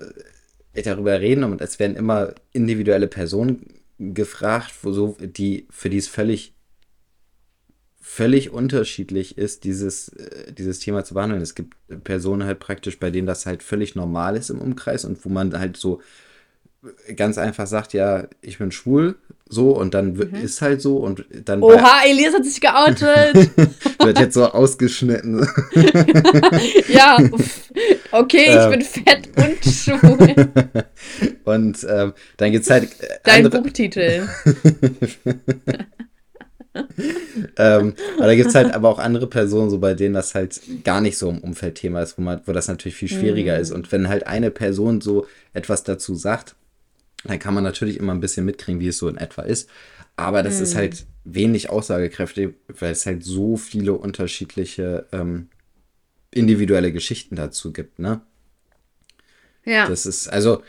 [0.74, 3.66] darüber reden und es werden immer individuelle Personen
[3.98, 6.54] gefragt, wo so, die, für die es völlig,
[8.00, 11.42] völlig unterschiedlich ist, dieses, äh, dieses Thema zu behandeln.
[11.42, 15.24] Es gibt Personen halt praktisch, bei denen das halt völlig normal ist im Umkreis und
[15.24, 16.00] wo man halt so
[17.14, 19.16] ganz einfach sagt, ja, ich bin schwul,
[19.50, 20.34] so und dann mhm.
[20.34, 21.62] ist halt so und dann.
[21.62, 23.50] Oha, Elias hat sich geoutet.
[24.02, 25.46] wird jetzt so ausgeschnitten.
[26.88, 27.18] ja,
[28.12, 30.48] okay, ich ähm, bin fett und schwul.
[31.44, 32.84] und ähm, dann gibt es halt.
[33.00, 33.62] Äh, Dein andere...
[33.62, 34.28] Buchtitel.
[37.56, 40.60] ähm, aber da gibt es halt aber auch andere Personen, so bei denen das halt
[40.84, 43.62] gar nicht so im Umfeldthema ist, wo, man, wo das natürlich viel schwieriger mhm.
[43.62, 43.72] ist.
[43.72, 46.54] Und wenn halt eine Person so etwas dazu sagt,
[47.24, 49.68] dann kann man natürlich immer ein bisschen mitkriegen, wie es so in etwa ist.
[50.16, 50.62] Aber das mhm.
[50.62, 55.48] ist halt wenig aussagekräftig, weil es halt so viele unterschiedliche ähm,
[56.30, 58.20] individuelle Geschichten dazu gibt, ne?
[59.64, 59.86] Ja.
[59.86, 60.62] Das ist, also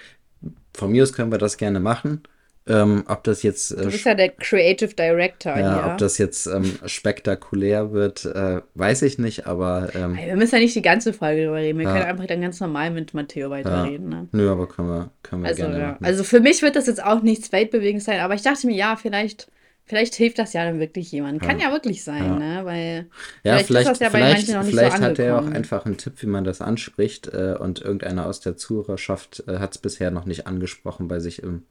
[0.73, 2.23] von mir aus können wir das gerne machen.
[2.67, 3.71] Ähm, ob das jetzt.
[3.71, 5.91] Äh, du bist ja der Creative Director ja, hier.
[5.91, 9.89] Ob das jetzt ähm, spektakulär wird, äh, weiß ich nicht, aber.
[9.95, 11.79] Ähm, wir müssen ja nicht die ganze Folge drüber reden.
[11.79, 11.93] Wir ja.
[11.93, 14.11] können einfach dann ganz normal mit Matteo weiterreden.
[14.11, 14.17] Ja.
[14.21, 14.27] Ne?
[14.31, 15.79] Nö, aber können wir, können wir also, gerne.
[15.79, 15.97] Ja.
[16.01, 18.95] Also für mich wird das jetzt auch nichts weltbewegendes sein, aber ich dachte mir, ja,
[18.95, 19.47] vielleicht.
[19.83, 21.45] Vielleicht hilft das ja dann wirklich jemandem.
[21.45, 22.61] Kann ja wirklich sein, ne?
[22.63, 23.07] Weil
[23.43, 25.39] ja, vielleicht, vielleicht ist das ja bei vielleicht, manchen noch nicht vielleicht so hat er
[25.39, 29.57] auch einfach einen Tipp, wie man das anspricht äh, und irgendeiner aus der Zuhörerschaft äh,
[29.57, 31.63] hat es bisher noch nicht angesprochen bei sich im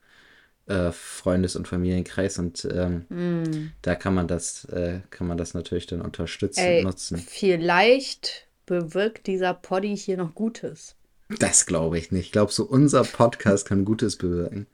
[0.71, 3.73] äh, Freundes- und Familienkreis und ähm, mm.
[3.83, 7.19] da kann man das, äh, kann man das natürlich dann unterstützen Ey, und nutzen.
[7.19, 10.95] Vielleicht bewirkt dieser Poddy hier noch Gutes.
[11.39, 12.27] Das glaube ich nicht.
[12.27, 14.67] Ich glaube, so unser Podcast kann Gutes bewirken.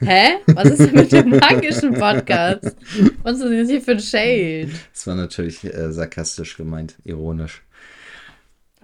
[0.00, 0.36] Hä?
[0.46, 2.76] Was ist denn mit dem magischen Podcast?
[3.22, 4.70] Was ist denn hier für ein Shade?
[4.92, 7.62] Das war natürlich äh, sarkastisch gemeint, ironisch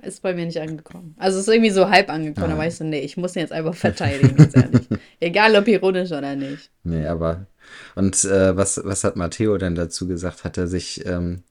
[0.06, 1.14] ist bei mir nicht angekommen.
[1.18, 3.52] Also es ist irgendwie so halb angekommen, da weißt du, nee, ich muss ihn jetzt
[3.52, 4.88] einfach verteidigen, ganz ehrlich.
[5.20, 6.70] Egal ob ironisch oder nicht.
[6.84, 7.46] Nee, aber.
[7.94, 10.44] Und äh, was, was hat Matteo denn dazu gesagt?
[10.44, 11.42] Hat er sich, ähm,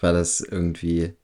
[0.00, 1.14] war das irgendwie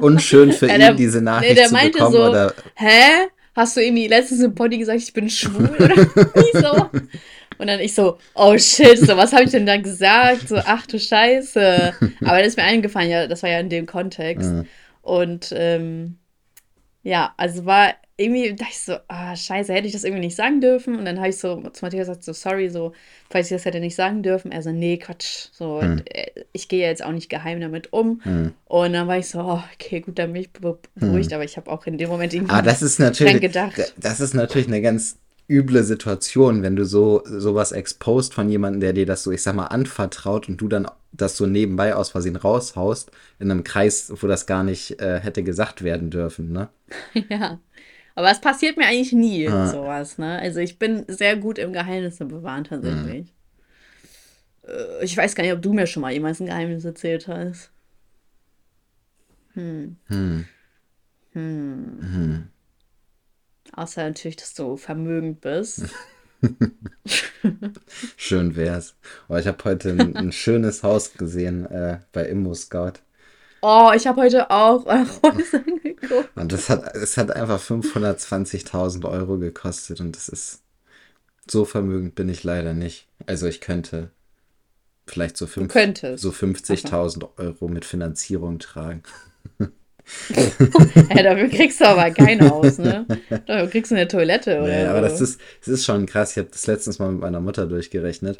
[0.00, 2.14] unschön für ja, der, ihn, diese Nachricht nee, der zu meinte bekommen?
[2.14, 2.54] So, oder?
[2.74, 3.28] Hä?
[3.54, 5.96] Hast du irgendwie letztens im Poddy gesagt, ich bin schwul oder
[6.34, 6.90] wieso?
[7.58, 10.48] Und dann ich so, oh shit, so was habe ich denn da gesagt?
[10.48, 11.94] So, ach du Scheiße.
[12.24, 14.50] Aber das ist mir eingefallen, ja, das war ja in dem Kontext.
[14.50, 14.66] Mhm.
[15.04, 16.16] Und ähm,
[17.02, 20.60] ja, also war irgendwie, dachte ich so, ah, scheiße, hätte ich das irgendwie nicht sagen
[20.60, 20.96] dürfen.
[20.96, 22.92] Und dann habe ich so zu Matthias gesagt, so, sorry, so,
[23.28, 24.52] falls ich das hätte nicht sagen dürfen.
[24.52, 26.02] Er so, nee, Quatsch, so, hm.
[26.52, 28.20] ich gehe jetzt auch nicht geheim damit um.
[28.22, 28.54] Hm.
[28.64, 31.34] Und dann war ich so, oh, okay, gut, dann bin ich beruhigt, hm.
[31.34, 33.94] aber ich habe auch in dem Moment irgendwie ah, das ist natürlich, gedacht.
[33.98, 38.92] Das ist natürlich eine ganz üble Situation, wenn du so sowas exposed von jemandem, der
[38.92, 42.36] dir das so, ich sag mal, anvertraut und du dann das so nebenbei aus Versehen
[42.36, 46.68] raushaust in einem Kreis, wo das gar nicht äh, hätte gesagt werden dürfen, ne?
[47.28, 47.60] Ja.
[48.16, 49.66] Aber es passiert mir eigentlich nie ah.
[49.66, 50.38] sowas, ne?
[50.38, 53.34] Also ich bin sehr gut im Geheimnisse bewahren tatsächlich.
[54.66, 57.70] Äh, ich weiß gar nicht, ob du mir schon mal jemals ein Geheimnis erzählt hast.
[59.54, 59.96] Hm.
[60.06, 60.44] Hm.
[61.32, 61.98] Hm.
[62.00, 62.48] hm.
[63.76, 65.82] Außer natürlich, dass du vermögend bist.
[68.16, 68.94] Schön wär's.
[69.28, 72.94] Aber ich habe heute ein, ein, schönes Haus gesehen äh, bei Immo Scout.
[73.62, 74.84] Oh, ich habe heute auch
[75.22, 76.30] Häuser geguckt.
[76.36, 80.60] Und das hat, es hat einfach 520.000 Euro gekostet und das ist
[81.50, 83.08] so vermögend bin ich leider nicht.
[83.26, 84.10] Also ich könnte
[85.06, 89.02] vielleicht so, so 50.000 Euro mit Finanzierung tragen.
[91.14, 93.06] Ja, dafür kriegst du aber kein Haus, ne?
[93.46, 96.32] Dafür kriegst du eine Toilette oder Nee, aber das ist, das ist schon krass.
[96.32, 98.38] Ich habe das letztens mal mit meiner Mutter durchgerechnet.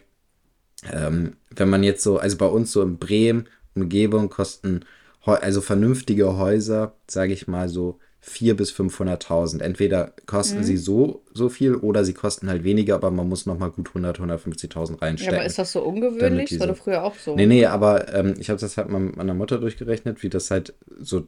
[0.92, 4.84] Ähm, wenn man jetzt so, also bei uns so in Bremen, Umgebung kosten,
[5.24, 9.60] also vernünftige Häuser, sage ich mal so 400.000 bis 500.000.
[9.60, 10.64] Entweder kosten mhm.
[10.64, 14.18] sie so, so viel oder sie kosten halt weniger, aber man muss nochmal gut 100.000,
[14.18, 15.34] 150.000 reinstecken.
[15.34, 16.50] Ja, aber ist das so ungewöhnlich?
[16.50, 17.36] Das war doch früher auch so.
[17.36, 20.50] Nee, nee, aber ähm, ich habe das halt mal mit meiner Mutter durchgerechnet, wie das
[20.50, 21.26] halt so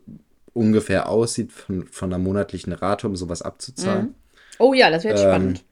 [0.52, 4.06] ungefähr aussieht von, von der monatlichen Rate, um sowas abzuzahlen.
[4.06, 4.14] Mhm.
[4.59, 5.64] Oh ja, das wäre ähm, spannend.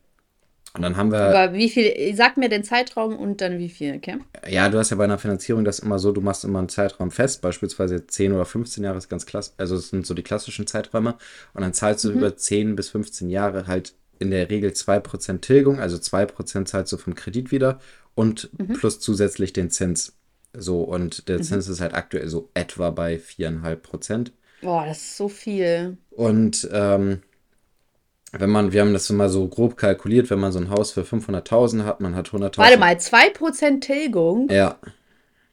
[0.74, 1.20] Und dann haben wir.
[1.20, 4.18] Aber wie viel, sag mir den Zeitraum und dann wie viel, okay?
[4.48, 7.12] Ja, du hast ja bei einer Finanzierung das immer so, du machst immer einen Zeitraum
[7.12, 10.66] fest, beispielsweise 10 oder 15 Jahre ist ganz klasse, also es sind so die klassischen
[10.66, 11.16] Zeiträume.
[11.54, 12.18] Und dann zahlst du mhm.
[12.18, 16.96] über 10 bis 15 Jahre halt in der Regel 2% Tilgung, also 2% zahlst du
[16.96, 17.78] vom Kredit wieder
[18.16, 18.74] und mhm.
[18.74, 20.14] plus zusätzlich den Zins.
[20.56, 21.42] So, und der mhm.
[21.44, 24.32] Zins ist halt aktuell so etwa bei 4,5%.
[24.62, 25.98] Boah, das ist so viel.
[26.10, 27.22] Und ähm,
[28.38, 31.03] wenn man, wir haben das mal so grob kalkuliert, wenn man so ein Haus für
[31.03, 32.59] 500.000 hat, man hat 100.000.
[32.59, 34.49] Warte mal, 2% Tilgung?
[34.51, 34.79] Ja.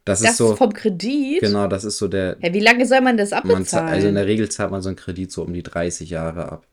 [0.05, 0.55] Das, das ist so.
[0.55, 1.41] vom Kredit?
[1.41, 2.37] Genau, das ist so der.
[2.41, 3.85] Ja, wie lange soll man das abbezahlen?
[3.85, 6.51] Man, also in der Regel zahlt man so einen Kredit so um die 30 Jahre
[6.51, 6.65] ab.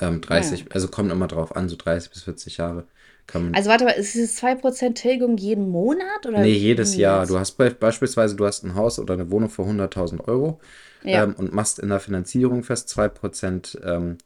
[0.00, 0.66] Ähm, 30, ja.
[0.70, 2.84] also kommt immer drauf an, so 30 bis 40 Jahre.
[3.26, 6.26] Kann man also warte mal, ist es 2% Tilgung jeden Monat?
[6.26, 7.26] Oder nee, jedes Jahr.
[7.26, 10.60] Du hast beispielsweise, du hast ein Haus oder eine Wohnung für 100.000 Euro
[11.04, 11.24] ja.
[11.24, 14.18] ähm, und machst in der Finanzierung fest 2% ähm,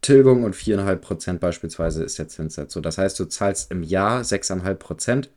[0.00, 2.72] Tilgung und 4,5% beispielsweise ist der Zinssatz.
[2.72, 5.28] So, das heißt, du zahlst im Jahr 6,5%.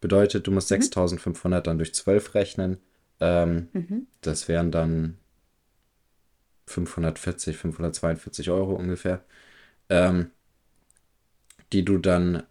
[0.00, 0.76] Bedeutet, du musst mhm.
[0.76, 2.78] 6.500 dann durch 12 rechnen.
[3.20, 4.06] Ähm, mhm.
[4.20, 5.18] Das wären dann
[6.66, 9.24] 540, 542 Euro ungefähr,
[9.88, 10.30] ähm,
[11.72, 12.44] die du dann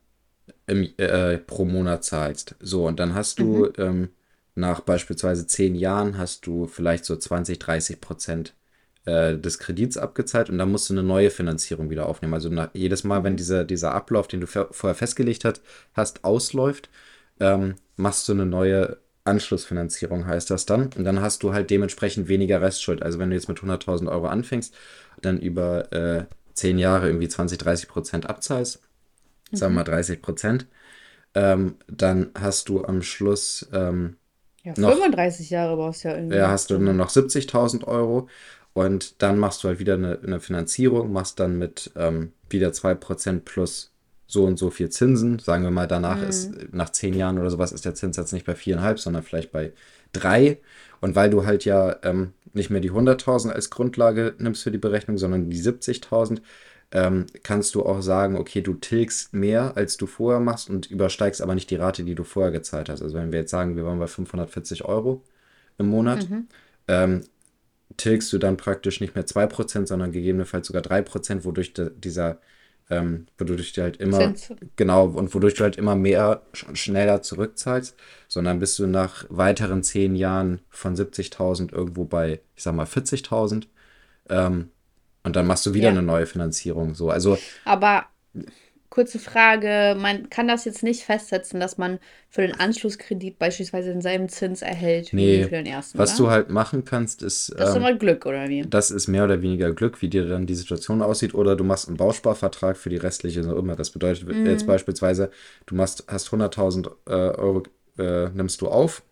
[0.66, 2.56] im, äh, pro Monat zahlst.
[2.60, 3.74] So, und dann hast du mhm.
[3.78, 4.10] ähm,
[4.56, 8.56] nach beispielsweise 10 Jahren hast du vielleicht so 20, 30 Prozent
[9.08, 12.34] äh, des Kredits abgezahlt und dann musst du eine neue Finanzierung wieder aufnehmen.
[12.34, 15.62] Also nach, jedes Mal, wenn dieser, dieser Ablauf, den du vorher festgelegt hast,
[15.94, 16.90] hast ausläuft,
[17.40, 20.90] ähm, machst du eine neue Anschlussfinanzierung, heißt das dann.
[20.98, 23.02] Und dann hast du halt dementsprechend weniger Restschuld.
[23.02, 24.76] Also wenn du jetzt mit 100.000 Euro anfängst,
[25.22, 28.82] dann über äh, 10 Jahre irgendwie 20, 30 Prozent abzahlst,
[29.52, 29.56] mhm.
[29.56, 30.68] sagen wir mal 30 Prozent,
[31.34, 34.18] ähm, dann hast du am Schluss ähm,
[34.64, 36.36] ja, 35 noch, Jahre brauchst du ja irgendwie.
[36.36, 38.28] Ja, hast du nur noch 70.000 Euro
[38.78, 43.40] und dann machst du halt wieder eine, eine Finanzierung, machst dann mit ähm, wieder 2%
[43.40, 43.92] plus
[44.28, 45.40] so und so viel Zinsen.
[45.40, 46.30] Sagen wir mal, danach mhm.
[46.30, 49.74] ist, nach 10 Jahren oder sowas, ist der Zinssatz nicht bei 4,5, sondern vielleicht bei
[50.14, 50.60] 3.
[51.02, 54.78] Und weil du halt ja ähm, nicht mehr die 100.000 als Grundlage nimmst für die
[54.78, 56.42] Berechnung, sondern die 70.000,
[56.92, 61.42] ähm, kannst du auch sagen, okay, du tilgst mehr, als du vorher machst und übersteigst
[61.42, 63.02] aber nicht die Rate, die du vorher gezahlt hast.
[63.02, 65.24] Also wenn wir jetzt sagen, wir waren bei 540 Euro
[65.80, 66.48] im Monat, mhm.
[66.88, 67.22] ähm,
[67.98, 72.40] tilgst du dann praktisch nicht mehr 2%, sondern gegebenenfalls sogar 3%, wodurch de, dieser,
[72.90, 74.54] ähm, wodurch du halt immer, Zins.
[74.76, 77.96] genau, und wodurch du halt immer mehr schneller zurückzahlst,
[78.28, 83.68] sondern bist du nach weiteren 10 Jahren von 70.000 irgendwo bei, ich sag mal, 40.000.
[84.30, 84.70] Ähm,
[85.24, 85.92] und dann machst du wieder ja.
[85.92, 86.96] eine neue Finanzierung.
[86.96, 87.38] So, also.
[87.66, 88.06] Aber
[88.90, 94.30] Kurze Frage, man kann das jetzt nicht festsetzen, dass man für den Anschlusskredit beispielsweise denselben
[94.30, 95.98] Zins erhält nee, wie für den ersten.
[95.98, 96.30] Was oder?
[96.30, 97.54] du halt machen kannst, ist.
[97.58, 98.62] Das ist ähm, immer Glück, oder wie?
[98.62, 101.34] Das ist mehr oder weniger Glück, wie dir dann die Situation aussieht.
[101.34, 103.76] Oder du machst einen Bausparvertrag für die restliche Summe.
[103.76, 104.46] Das bedeutet mhm.
[104.46, 105.32] jetzt beispielsweise,
[105.66, 107.64] du machst, hast 100.000 äh, Euro,
[107.98, 109.04] äh, nimmst du auf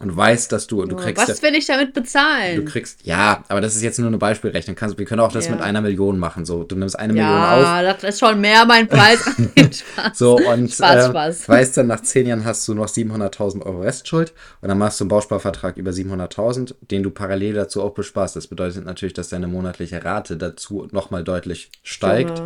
[0.00, 1.28] und weißt, dass du, du oh, kriegst.
[1.28, 2.56] Was will ich damit bezahlen?
[2.56, 4.76] Du kriegst, ja, aber das ist jetzt nur eine Beispielrechnung.
[4.76, 5.52] Kannst, wir können auch das ja.
[5.52, 6.44] mit einer Million machen.
[6.44, 7.62] So, du nimmst eine ja, Million auf.
[7.62, 9.18] Ja, das ist schon mehr mein Preis.
[9.56, 10.16] Spaß.
[10.16, 11.48] So, und Spaß, äh, Spaß.
[11.48, 15.04] weißt dann, nach zehn Jahren hast du noch 700.000 Euro Restschuld und dann machst du
[15.04, 18.36] einen Bausparvertrag über 700.000, den du parallel dazu auch besparst.
[18.36, 22.40] Das bedeutet natürlich, dass deine monatliche Rate dazu nochmal deutlich steigt.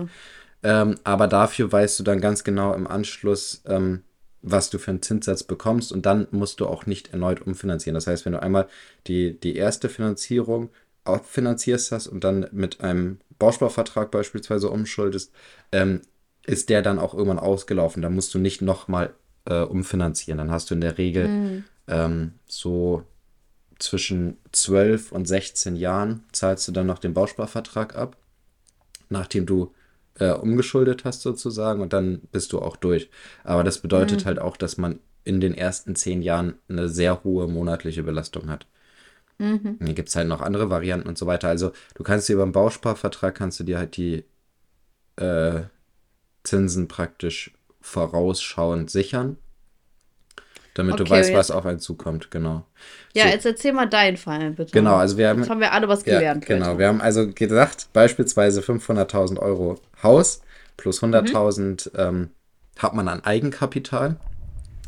[0.62, 4.04] Ähm, aber dafür weißt du dann ganz genau im Anschluss, ähm,
[4.42, 7.94] was du für einen Zinssatz bekommst und dann musst du auch nicht erneut umfinanzieren.
[7.94, 8.68] Das heißt, wenn du einmal
[9.06, 10.70] die, die erste Finanzierung
[11.24, 15.32] finanzierst hast und dann mit einem Bausparvertrag beispielsweise umschuldest,
[15.72, 16.02] ähm,
[16.44, 18.02] ist der dann auch irgendwann ausgelaufen.
[18.02, 20.38] Da musst du nicht nochmal äh, umfinanzieren.
[20.38, 21.64] Dann hast du in der Regel mhm.
[21.88, 23.04] ähm, so
[23.78, 28.16] zwischen 12 und 16 Jahren zahlst du dann noch den Bausparvertrag ab,
[29.08, 29.72] nachdem du
[30.18, 33.10] äh, umgeschuldet hast sozusagen und dann bist du auch durch.
[33.44, 34.26] Aber das bedeutet mhm.
[34.26, 38.66] halt auch, dass man in den ersten zehn Jahren eine sehr hohe monatliche Belastung hat.
[39.38, 39.78] Mhm.
[39.82, 41.48] Hier gibt es halt noch andere Varianten und so weiter.
[41.48, 44.24] Also du kannst dir beim Bausparvertrag kannst du dir halt die
[45.16, 45.62] äh,
[46.44, 49.36] Zinsen praktisch vorausschauend sichern
[50.74, 52.64] damit okay, du weißt, was auf einen zukommt, genau.
[53.14, 53.28] Ja, so.
[53.30, 54.72] jetzt erzähl mal deinen Fall, bitte.
[54.72, 55.40] Genau, also wir haben.
[55.40, 56.48] Jetzt haben wir alle was gelernt.
[56.48, 56.78] Ja, genau, bitte.
[56.78, 60.42] wir haben also gedacht, beispielsweise 500.000 Euro Haus
[60.76, 61.98] plus 100.000 mhm.
[61.98, 62.30] ähm,
[62.78, 64.16] hat man an Eigenkapital.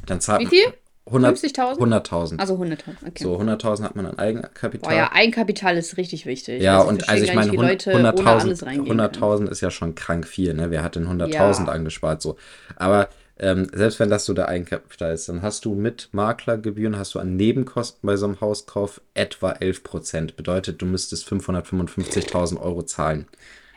[0.07, 0.73] Dann zahlt Wie viel?
[1.07, 1.79] 150.000?
[1.79, 2.39] 100.000.
[2.39, 3.25] Also 100.000, okay.
[3.25, 4.91] So, 100.000 hat man an Eigenkapital.
[4.91, 6.63] Boah, ja, Eigenkapital ist richtig wichtig.
[6.63, 10.71] Ja, also und also ich meine, 100.000 100 ist ja schon krank viel, ne?
[10.71, 11.29] Wer hat denn 100.000
[11.67, 11.73] ja.
[11.73, 12.37] angespart, so.
[12.77, 17.15] Aber ähm, selbst wenn das so der Eigenkapital ist, dann hast du mit Maklergebühren, hast
[17.15, 20.37] du an Nebenkosten bei so einem Hauskauf etwa 11 Prozent.
[20.37, 23.27] Bedeutet, du müsstest 555.000 Euro zahlen.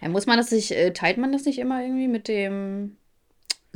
[0.02, 2.98] Ja, muss man das nicht, äh, teilt man das nicht immer irgendwie mit dem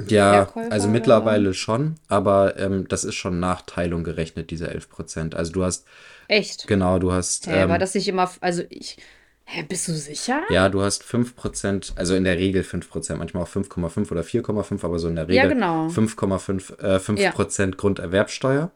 [0.07, 1.53] ja, also mittlerweile oder?
[1.53, 5.35] schon, aber ähm, das ist schon Nachteilung gerechnet, diese 11 Prozent.
[5.35, 5.85] Also du hast.
[6.27, 6.67] Echt?
[6.67, 7.45] Genau, du hast.
[7.45, 8.31] Ja, ähm, war das nicht immer.
[8.41, 8.97] Also ich.
[9.45, 10.43] Hä, bist du sicher?
[10.49, 14.99] Ja, du hast 5%, also in der Regel 5%, manchmal auch 5,5 oder 4,5, aber
[14.99, 15.87] so in der Regel ja, genau.
[15.87, 17.71] 5,5 äh, 5% ja.
[17.71, 18.71] Grunderwerbsteuer.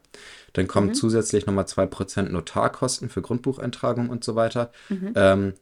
[0.52, 0.94] Dann kommen mhm.
[0.94, 4.70] zusätzlich nochmal 2% Notarkosten für Grundbucheintragung und so weiter.
[4.88, 5.12] Mhm.
[5.14, 5.54] Ähm,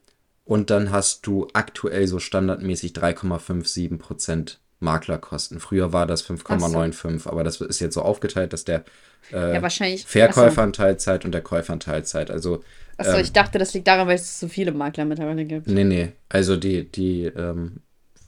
[0.45, 5.59] und dann hast du aktuell so standardmäßig 3,57% Maklerkosten.
[5.59, 7.31] Früher war das 5,95, so.
[7.31, 8.85] aber das ist jetzt so aufgeteilt, dass der
[9.33, 9.69] äh, ja,
[10.07, 12.31] Verkäufer in Teilzeit und der Käufer in Teilzeit.
[12.31, 12.63] Also
[12.97, 15.67] Achso, ähm, ich dachte, das liegt daran, weil es so viele Makler mittlerweile gibt.
[15.67, 16.13] Nee, nee.
[16.29, 17.81] Also die, die, ähm,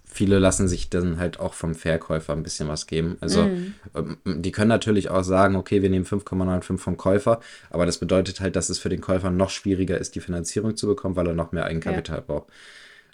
[0.05, 3.17] viele lassen sich dann halt auch vom Verkäufer ein bisschen was geben.
[3.21, 4.43] Also mm.
[4.43, 7.41] die können natürlich auch sagen, okay, wir nehmen 5,95 vom Käufer,
[7.71, 10.87] aber das bedeutet halt, dass es für den Käufer noch schwieriger ist, die Finanzierung zu
[10.87, 12.25] bekommen, weil er noch mehr Eigenkapital ja.
[12.27, 12.49] braucht.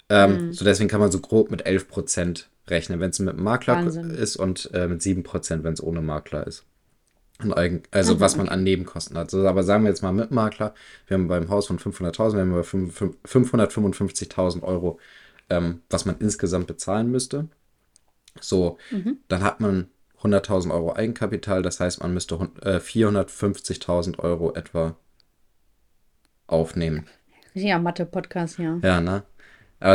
[0.09, 0.53] Ähm, mm.
[0.53, 4.11] So deswegen kann man so grob mit 11% rechnen, wenn es mit einem Makler Wahnsinn.
[4.11, 6.65] ist und äh, mit 7%, wenn es ohne Makler ist
[7.91, 8.19] also mhm.
[8.19, 9.31] was man an Nebenkosten hat.
[9.31, 10.73] So, aber sagen wir jetzt mal mit Makler,
[11.07, 14.99] wir haben beim Haus von 500.000, wir haben bei 555.000 Euro,
[15.49, 17.47] ähm, was man insgesamt bezahlen müsste.
[18.39, 19.17] So, mhm.
[19.27, 19.87] dann hat man
[20.21, 24.95] 100.000 Euro Eigenkapital, das heißt, man müsste äh, 450.000 Euro etwa
[26.47, 27.07] aufnehmen.
[27.53, 28.79] Ja, Mathe-Podcast, ja.
[28.81, 29.23] Ja, ne?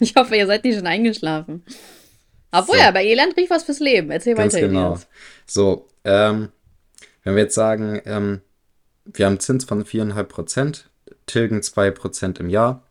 [0.00, 1.62] ich hoffe, ihr seid nicht schon eingeschlafen.
[2.50, 2.82] Obwohl, so.
[2.82, 4.10] ja, aber ihr lernt richtig was fürs Leben.
[4.10, 4.68] Erzähl Ganz weiter.
[4.68, 4.98] Genau.
[5.46, 6.50] So, ähm,
[7.24, 8.40] wenn wir jetzt sagen, ähm,
[9.04, 10.84] wir haben Zins von 4,5%,
[11.26, 12.82] tilgen 2% im Jahr,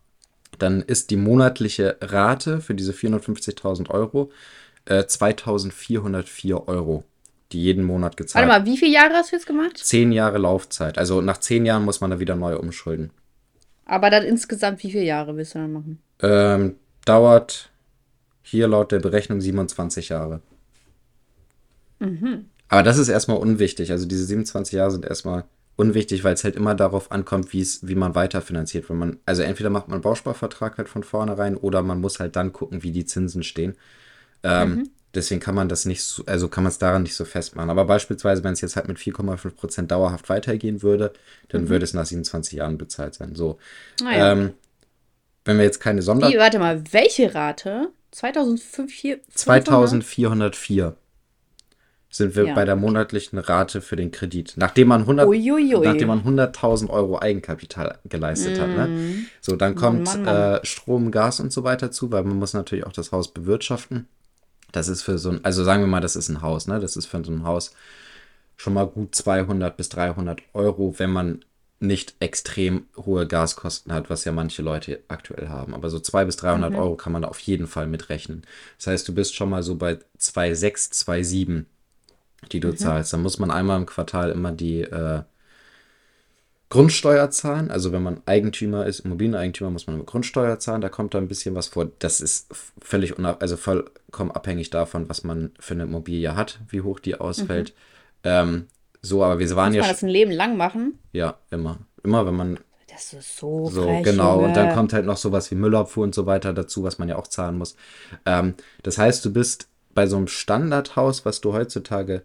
[0.59, 4.31] dann ist die monatliche Rate für diese 450.000 Euro
[4.85, 7.03] äh, 2.404 Euro,
[7.51, 9.77] die jeden Monat gezahlt Warte mal, wie viele Jahre hast du jetzt gemacht?
[9.77, 10.97] Zehn Jahre Laufzeit.
[10.97, 13.11] Also nach zehn Jahren muss man da wieder neu umschulden.
[13.85, 16.01] Aber dann insgesamt, wie viele Jahre willst du dann machen?
[16.21, 17.69] Ähm, dauert
[18.45, 20.39] hier laut der Berechnung 27 Jahre.
[21.99, 22.45] Mhm.
[22.69, 23.91] Aber das ist erstmal unwichtig.
[23.91, 28.13] Also diese 27 Jahre sind erstmal unwichtig, weil es halt immer darauf ankommt, wie man
[28.13, 28.88] weiterfinanziert.
[28.89, 32.36] Wenn man, also entweder macht man einen Bausparvertrag halt von vornherein oder man muss halt
[32.36, 33.75] dann gucken, wie die Zinsen stehen.
[34.43, 34.89] Ähm, mhm.
[35.15, 37.71] Deswegen kann man das nicht so, also kann man es daran nicht so festmachen.
[37.71, 41.13] Aber beispielsweise, wenn es jetzt halt mit 4,5% dauerhaft weitergehen würde,
[41.47, 41.69] dann mhm.
[41.69, 43.34] würde es nach 27 Jahren bezahlt sein.
[43.34, 43.58] So.
[44.03, 44.31] Ah, ja.
[44.34, 44.53] ähm,
[45.45, 46.29] wenn wir jetzt keine Sonder...
[46.29, 47.89] Wie, warte mal, welche Rate?
[48.15, 50.95] 2004, 2404
[52.10, 52.56] sind wir ja.
[52.56, 54.54] bei der monatlichen Rate für den Kredit.
[54.56, 55.28] Nachdem man 100,
[55.84, 58.62] nachdem man 100.000 Euro Eigenkapital geleistet mm.
[58.62, 58.69] hat.
[58.69, 58.88] Ne?
[58.88, 59.25] Mhm.
[59.41, 60.54] So, dann kommt Mann, Mann.
[60.62, 64.08] Äh, Strom, Gas und so weiter zu, weil man muss natürlich auch das Haus bewirtschaften.
[64.71, 66.80] Das ist für so ein, also sagen wir mal, das ist ein Haus, ne?
[66.80, 67.73] Das ist für so ein Haus
[68.56, 71.43] schon mal gut 200 bis 300 Euro, wenn man
[71.79, 75.73] nicht extrem hohe Gaskosten hat, was ja manche Leute aktuell haben.
[75.73, 76.77] Aber so 200 bis 300 mhm.
[76.77, 78.43] Euro kann man da auf jeden Fall mitrechnen.
[78.77, 81.65] Das heißt, du bist schon mal so bei 2,6, 2,7
[82.51, 82.77] die du mhm.
[82.77, 83.13] zahlst.
[83.13, 85.21] Dann muss man einmal im Quartal immer die äh,
[86.69, 87.71] Grundsteuer zahlen.
[87.71, 90.81] Also wenn man Eigentümer ist, Immobilieneigentümer, muss man immer Grundsteuer zahlen.
[90.81, 91.91] Da kommt da ein bisschen was vor.
[91.99, 92.47] Das ist
[92.82, 97.69] völlig also vollkommen abhängig davon, was man für eine Immobilie hat, wie hoch die ausfällt.
[97.69, 97.76] Mhm.
[98.23, 98.67] Ähm,
[99.06, 99.82] so, aber wir waren muss ja.
[99.82, 100.99] Muss man das ein Leben lang machen?
[101.12, 101.80] Ja, immer.
[102.03, 102.60] Immer, wenn man.
[102.88, 103.70] Das ist so.
[103.70, 104.36] So, frech, genau.
[104.36, 104.47] Junge.
[104.47, 107.18] Und dann kommt halt noch sowas wie Müllabfuhr und so weiter dazu, was man ja
[107.18, 107.76] auch zahlen muss.
[108.26, 112.24] Ähm, das heißt, du bist bei so einem Standardhaus, was du heutzutage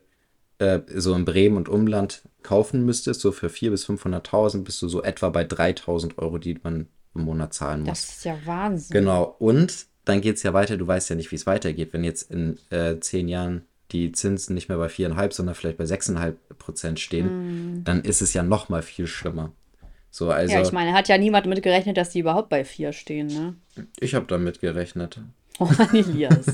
[0.59, 4.89] äh, so in Bremen und Umland kaufen müsstest, so für 400.000 bis 500.000, bist du
[4.89, 7.89] so etwa bei 3.000 Euro, die man im Monat zahlen muss.
[7.89, 8.93] Das ist ja Wahnsinn.
[8.93, 9.35] Genau.
[9.39, 10.77] Und dann geht es ja weiter.
[10.77, 11.93] Du weißt ja nicht, wie es weitergeht.
[11.93, 15.85] Wenn jetzt in äh, zehn Jahren die Zinsen nicht mehr bei 4,5, sondern vielleicht bei
[15.85, 17.85] 6,5 Prozent stehen, mm.
[17.85, 19.53] dann ist es ja noch mal viel schlimmer.
[20.11, 22.93] So, also, ja, ich meine, hat ja niemand damit gerechnet, dass die überhaupt bei 4
[22.93, 23.55] stehen, ne?
[24.01, 25.21] Ich habe damit gerechnet.
[25.61, 26.47] Oh, Elias.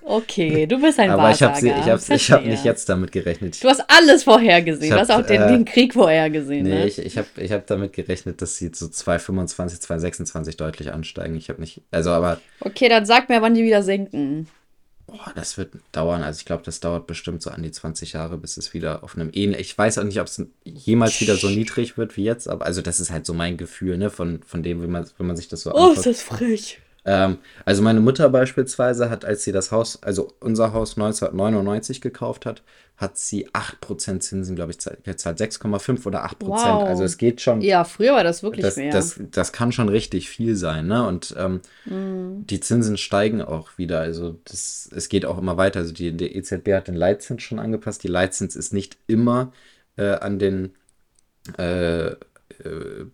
[0.00, 1.58] Okay, du bist ein Aber Wahrsager.
[1.58, 3.62] ich habe ich hab, ich hab nicht jetzt damit gerechnet.
[3.62, 4.92] Du hast alles vorhergesehen.
[4.92, 6.62] hab, du hast auch den, äh, den Krieg vorhergesehen.
[6.62, 6.86] Nee, ne?
[6.86, 11.36] ich, ich habe ich hab damit gerechnet, dass sie so 225, 226 deutlich ansteigen.
[11.36, 14.46] Ich habe nicht, also aber, Okay, dann sag mir, wann die wieder sinken.
[15.08, 16.22] Boah, das wird dauern.
[16.22, 19.16] Also ich glaube, das dauert bestimmt so an die 20 Jahre, bis es wieder auf
[19.16, 22.48] einem ähnlichen, ich weiß auch nicht, ob es jemals wieder so niedrig wird wie jetzt,
[22.48, 25.26] aber also das ist halt so mein Gefühl, ne, von, von dem, wenn man, wenn
[25.26, 26.80] man sich das so Oh, ist das frech.
[27.10, 32.44] Ähm, also meine Mutter beispielsweise hat, als sie das Haus, also unser Haus 1999 gekauft
[32.44, 32.62] hat,
[32.98, 35.38] hat sie 8% Zinsen, glaube ich, zahlt, gezahlt.
[35.40, 36.80] 6,5 oder 8%.
[36.80, 36.88] Wow.
[36.88, 37.60] Also es geht schon.
[37.62, 38.92] Ja, früher war das wirklich das, mehr.
[38.92, 41.06] das, das kann schon richtig viel sein, ne?
[41.06, 42.44] Und ähm, Mhm.
[42.46, 44.00] die Zinsen steigen auch wieder.
[44.00, 45.80] Also das, es geht auch immer weiter.
[45.80, 48.02] Also die, die EZB hat den Leitzins schon angepasst.
[48.02, 49.52] Die Leitzins ist nicht immer
[49.96, 50.74] äh, an den
[51.58, 52.16] äh, äh,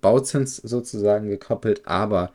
[0.01, 2.33] Bauzins sozusagen gekoppelt, aber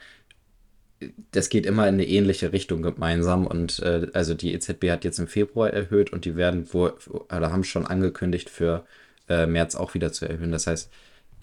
[1.31, 5.19] das geht immer in eine ähnliche Richtung gemeinsam und äh, also die EZB hat jetzt
[5.19, 8.85] im Februar erhöht und die werden wohl oder haben schon angekündigt für
[9.29, 10.51] äh, März auch wieder zu erhöhen.
[10.51, 10.89] Das heißt,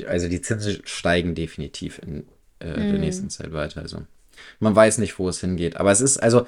[0.07, 2.26] also die Zinsen steigen definitiv in
[2.59, 3.80] äh, der nächsten Zeit weiter.
[3.80, 4.02] Also
[4.61, 6.46] man weiß nicht, wo es hingeht, aber es ist also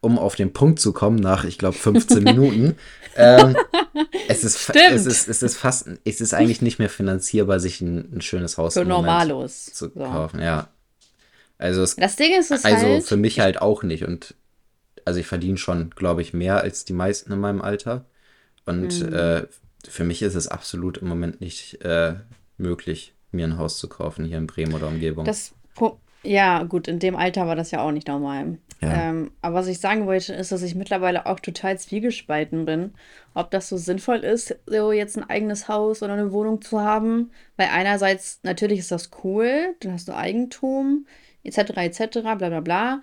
[0.00, 2.74] um auf den Punkt zu kommen nach ich glaube 15 Minuten.
[3.14, 3.56] Ähm,
[4.26, 4.78] es ist Stimmt.
[4.90, 8.58] es ist es ist fast es ist eigentlich nicht mehr finanzierbar, sich ein, ein schönes
[8.58, 9.66] Haus Für Normalos.
[9.66, 9.90] zu So.
[9.90, 10.40] kaufen.
[10.40, 10.68] Ja.
[11.62, 13.04] Also es Das Ding ist es also halt.
[13.04, 14.04] für mich halt auch nicht.
[14.04, 14.34] Und
[15.04, 18.04] also ich verdiene schon, glaube ich, mehr als die meisten in meinem Alter.
[18.66, 19.12] Und Mhm.
[19.14, 19.42] äh,
[19.88, 22.14] für mich ist es absolut im Moment nicht äh,
[22.56, 25.24] möglich, mir ein Haus zu kaufen hier in Bremen oder Umgebung.
[25.24, 25.54] Das,
[26.24, 28.58] ja, gut, in dem Alter war das ja auch nicht normal.
[28.80, 29.08] Ja.
[29.10, 32.92] Ähm, aber was ich sagen wollte, ist, dass ich mittlerweile auch total zwiegespalten bin,
[33.34, 37.30] ob das so sinnvoll ist, so jetzt ein eigenes Haus oder eine Wohnung zu haben.
[37.56, 41.06] Weil einerseits, natürlich ist das cool, dann hast du Eigentum,
[41.44, 43.00] etc., etc., bla bla bla.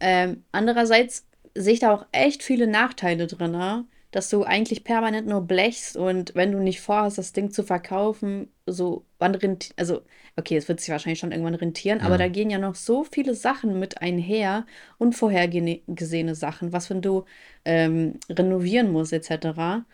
[0.00, 5.40] Ähm, andererseits sehe ich da auch echt viele Nachteile drin, dass du eigentlich permanent nur
[5.42, 10.02] blechst und wenn du nicht vorhast, das Ding zu verkaufen, so wann rentiert, also
[10.36, 13.34] okay, es wird sich wahrscheinlich schon irgendwann rentieren, aber da gehen ja noch so viele
[13.34, 14.66] Sachen mit einher,
[14.98, 17.24] unvorhergesehene Sachen, was wenn du
[17.64, 19.84] ähm, renovieren musst, etc.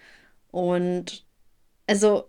[0.50, 1.24] Und
[1.86, 2.24] also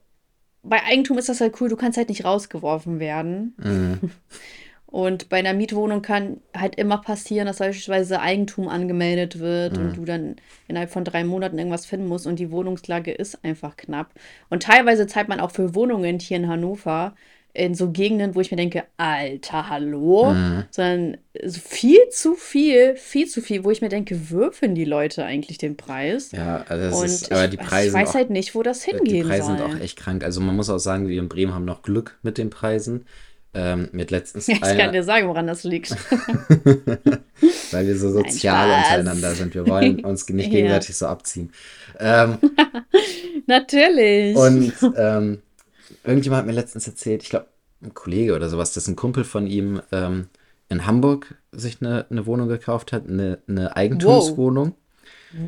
[0.62, 3.56] bei Eigentum ist das halt cool, du kannst halt nicht rausgeworfen werden.
[3.58, 4.12] Mhm.
[4.92, 10.04] Und bei einer Mietwohnung kann halt immer passieren, dass beispielsweise Eigentum angemeldet wird und du
[10.04, 10.38] dann
[10.68, 14.12] innerhalb von drei Monaten irgendwas finden musst und die Wohnungslage ist einfach knapp.
[14.50, 17.14] Und teilweise zahlt man auch für Wohnungen hier in Hannover
[17.54, 20.40] in so Gegenden, wo ich mir denke, Alter, hallo,
[20.72, 25.24] sondern so viel zu viel, viel zu viel, wo ich mir denke, würfeln die Leute
[25.26, 26.32] eigentlich den Preis?
[26.32, 28.64] ja, also das Und ist, aber ich, die ich Preise weiß auch, halt nicht, wo
[28.64, 29.58] das die hingehen Preise soll.
[29.58, 30.24] sind auch echt krank.
[30.24, 33.06] Also man muss auch sagen, wir in Bremen haben noch Glück mit den Preisen.
[33.54, 35.90] Ähm, mit letztens Ja, ich einer- kann dir sagen, woran das liegt.
[37.72, 38.78] weil wir so sozial Spaß.
[38.88, 39.56] untereinander sind.
[39.56, 40.52] Wir wollen uns nicht Ja.
[40.52, 41.52] gegenseitig so abziehen.
[42.00, 42.38] Ähm,
[43.48, 44.36] Natürlich.
[44.36, 45.42] Und ähm,
[46.04, 47.48] irgendjemand hat mir letztens erzählt, ich glaube,
[47.82, 50.28] ein Kollege oder sowas, dass ein Kumpel von ihm ähm,
[50.68, 54.76] in Hamburg sich eine, eine Wohnung gekauft hat, eine, eine Eigentumswohnung.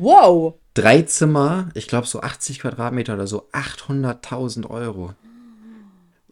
[0.00, 0.54] wow.
[0.74, 5.12] Drei Zimmer, ich glaube so 80 Quadratmeter oder so, 800.000 Euro.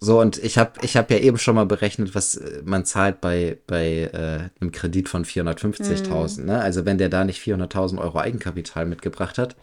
[0.03, 3.21] So, und ich habe ich hab ja eben schon mal berechnet, was äh, man zahlt
[3.21, 6.45] bei, bei äh, einem Kredit von 450.000.
[6.45, 6.59] Ne?
[6.59, 9.57] Also wenn der da nicht 400.000 Euro Eigenkapital mitgebracht hat,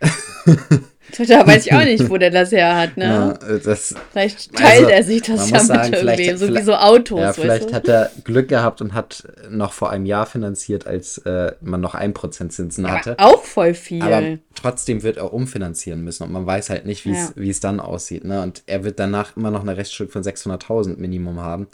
[1.16, 3.04] Da weiß ich auch nicht, wo der das her hat, ne?
[3.04, 6.62] ja, äh, das, Vielleicht teilt Also, er sich das ja mit sagen, irgendwem, so wie
[6.62, 7.74] so Autos, Ja, vielleicht du?
[7.74, 11.94] hat er Glück gehabt und hat noch vor einem Jahr finanziert, als äh, man noch
[11.94, 13.18] 1% Zinsen hatte.
[13.18, 14.02] Aber auch voll viel.
[14.02, 17.42] Aber trotzdem wird er umfinanzieren müssen und man weiß halt nicht, wie es Ja.
[17.42, 18.24] es dann aussieht.
[18.24, 18.42] Ne?
[18.42, 21.68] Und er wird danach immer noch eine Restschuld von 600.000 Minimum haben,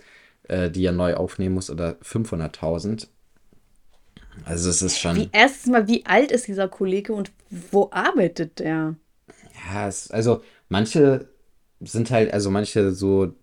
[0.49, 3.09] äh, die er neu aufnehmen muss oder 500.000.
[4.45, 8.59] Also es ist schon, wie, erstens mal, wie alt ist dieser Kollege und wo arbeitet
[8.59, 8.97] der?
[9.55, 11.29] Ja, es, also manche
[11.81, 13.35] sind halt, also manche so,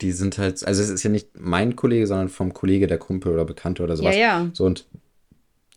[0.00, 3.32] die sind halt, also es ist ja nicht mein Kollege, sondern vom Kollege der Kumpel
[3.32, 4.14] oder Bekannte oder sowas.
[4.14, 4.50] Ja, ja.
[4.52, 4.86] So und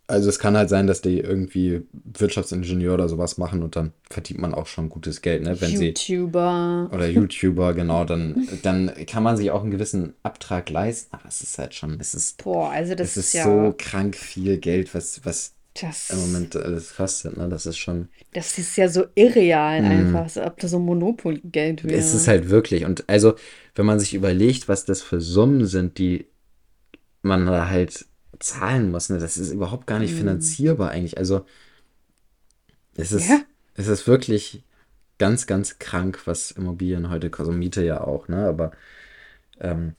[0.10, 4.40] also es kann halt sein, dass die irgendwie Wirtschaftsingenieur oder sowas machen und dann verdient
[4.40, 5.60] man auch schon gutes Geld, ne?
[5.60, 6.90] Wenn sie YouTuber.
[6.94, 11.42] oder YouTuber, genau, dann, dann kann man sich auch einen gewissen Abtrag leisten, aber es
[11.42, 13.44] ist halt schon, es ist, Boah, also das es ist, ist ja.
[13.44, 17.50] so krank viel Geld, was, was das, im Moment alles kostet, ne?
[17.50, 21.98] Das ist schon, das ist ja so irreal einfach, als ob das so Monopoly-Geld wäre.
[21.98, 23.36] Es ist halt wirklich, und also,
[23.76, 26.28] wenn man sich überlegt, was das für Summen sind, die
[27.22, 28.06] man da halt
[28.40, 29.20] zahlen muss, ne?
[29.20, 30.18] Das ist überhaupt gar nicht Mhm.
[30.18, 31.46] finanzierbar eigentlich, also
[32.96, 33.42] Es ist, ja?
[33.76, 34.64] es ist wirklich
[35.20, 37.50] ganz, ganz krank, was Immobilien heute kosten.
[37.52, 38.48] Also Miete ja auch, ne?
[38.48, 38.72] Aber
[39.60, 39.96] ähm,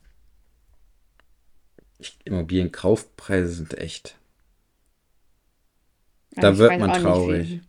[2.24, 4.18] Immobilienkaufpreise sind echt.
[6.41, 7.61] Da wird man traurig.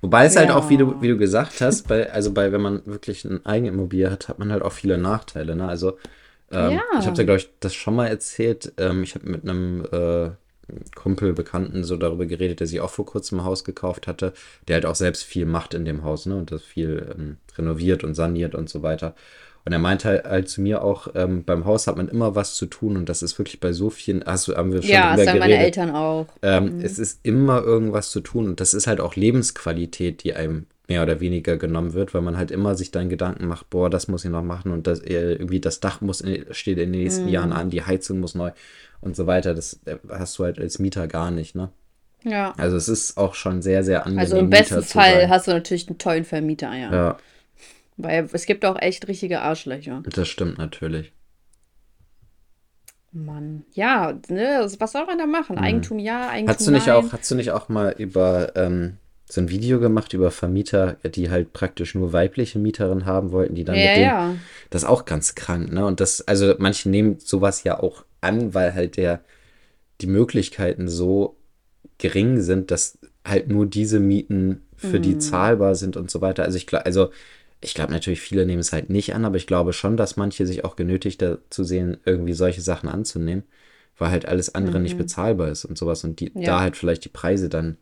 [0.00, 0.40] Wobei es ja.
[0.40, 3.40] halt auch, wie du, wie du gesagt hast, bei, also bei, wenn man wirklich eine
[3.44, 5.56] eigene Immobilie hat, hat man halt auch viele Nachteile.
[5.56, 5.68] Ne?
[5.68, 5.98] Also
[6.50, 6.82] ähm, ja.
[6.98, 8.72] ich habe dir, glaube ich, das schon mal erzählt.
[8.78, 10.30] Ähm, ich habe mit einem äh,
[10.94, 14.32] Kumpel, Bekannten so darüber geredet, der sich auch vor kurzem ein Haus gekauft hatte,
[14.66, 16.36] der halt auch selbst viel macht in dem Haus, ne?
[16.36, 19.14] Und das viel ähm, renoviert und saniert und so weiter.
[19.66, 22.54] Und er meinte halt, halt zu mir auch, ähm, beim Haus hat man immer was
[22.54, 25.10] zu tun und das ist wirklich bei so vielen, hast du, haben wir schon ja,
[25.10, 26.28] drüber sagen meine Eltern auch.
[26.40, 26.84] Ähm, mhm.
[26.84, 31.02] Es ist immer irgendwas zu tun und das ist halt auch Lebensqualität, die einem mehr
[31.02, 34.24] oder weniger genommen wird, weil man halt immer sich dann Gedanken macht, boah, das muss
[34.24, 37.24] ich noch machen und das äh, irgendwie das Dach muss in, steht in den nächsten
[37.24, 37.30] mhm.
[37.30, 38.52] Jahren an, die Heizung muss neu
[39.00, 39.52] und so weiter.
[39.52, 41.70] Das äh, hast du halt als Mieter gar nicht, ne?
[42.22, 42.54] Ja.
[42.56, 44.20] Also es ist auch schon sehr, sehr angenehm.
[44.20, 46.92] Also im besten Fall hast du natürlich einen tollen Vermieter, ja.
[46.92, 47.16] Ja.
[47.96, 50.02] Weil es gibt auch echt richtige Arschlöcher.
[50.04, 51.12] Das stimmt natürlich.
[53.12, 53.64] Mann.
[53.72, 55.56] Ja, ne, was soll man da machen?
[55.56, 55.62] Mhm.
[55.62, 56.96] Eigentum ja, Eigentum hast du nicht nein.
[56.96, 61.30] Auch, hast du nicht auch mal über ähm, so ein Video gemacht über Vermieter, die
[61.30, 64.04] halt praktisch nur weibliche Mieterinnen haben wollten, die dann ja, mit denen.
[64.04, 64.34] Ja.
[64.70, 65.84] Das ist auch ganz krank, ne?
[65.84, 69.20] Und das, also manche nehmen sowas ja auch an, weil halt der
[70.00, 71.36] die Möglichkeiten so
[71.98, 75.02] gering sind, dass halt nur diese Mieten für mhm.
[75.02, 76.44] die zahlbar sind und so weiter.
[76.44, 77.10] Also ich glaube, also
[77.66, 80.46] ich glaube natürlich, viele nehmen es halt nicht an, aber ich glaube schon, dass manche
[80.46, 83.42] sich auch genötigt dazu sehen, irgendwie solche Sachen anzunehmen,
[83.98, 84.84] weil halt alles andere mhm.
[84.84, 86.42] nicht bezahlbar ist und sowas und die, ja.
[86.42, 87.76] da halt vielleicht die Preise dann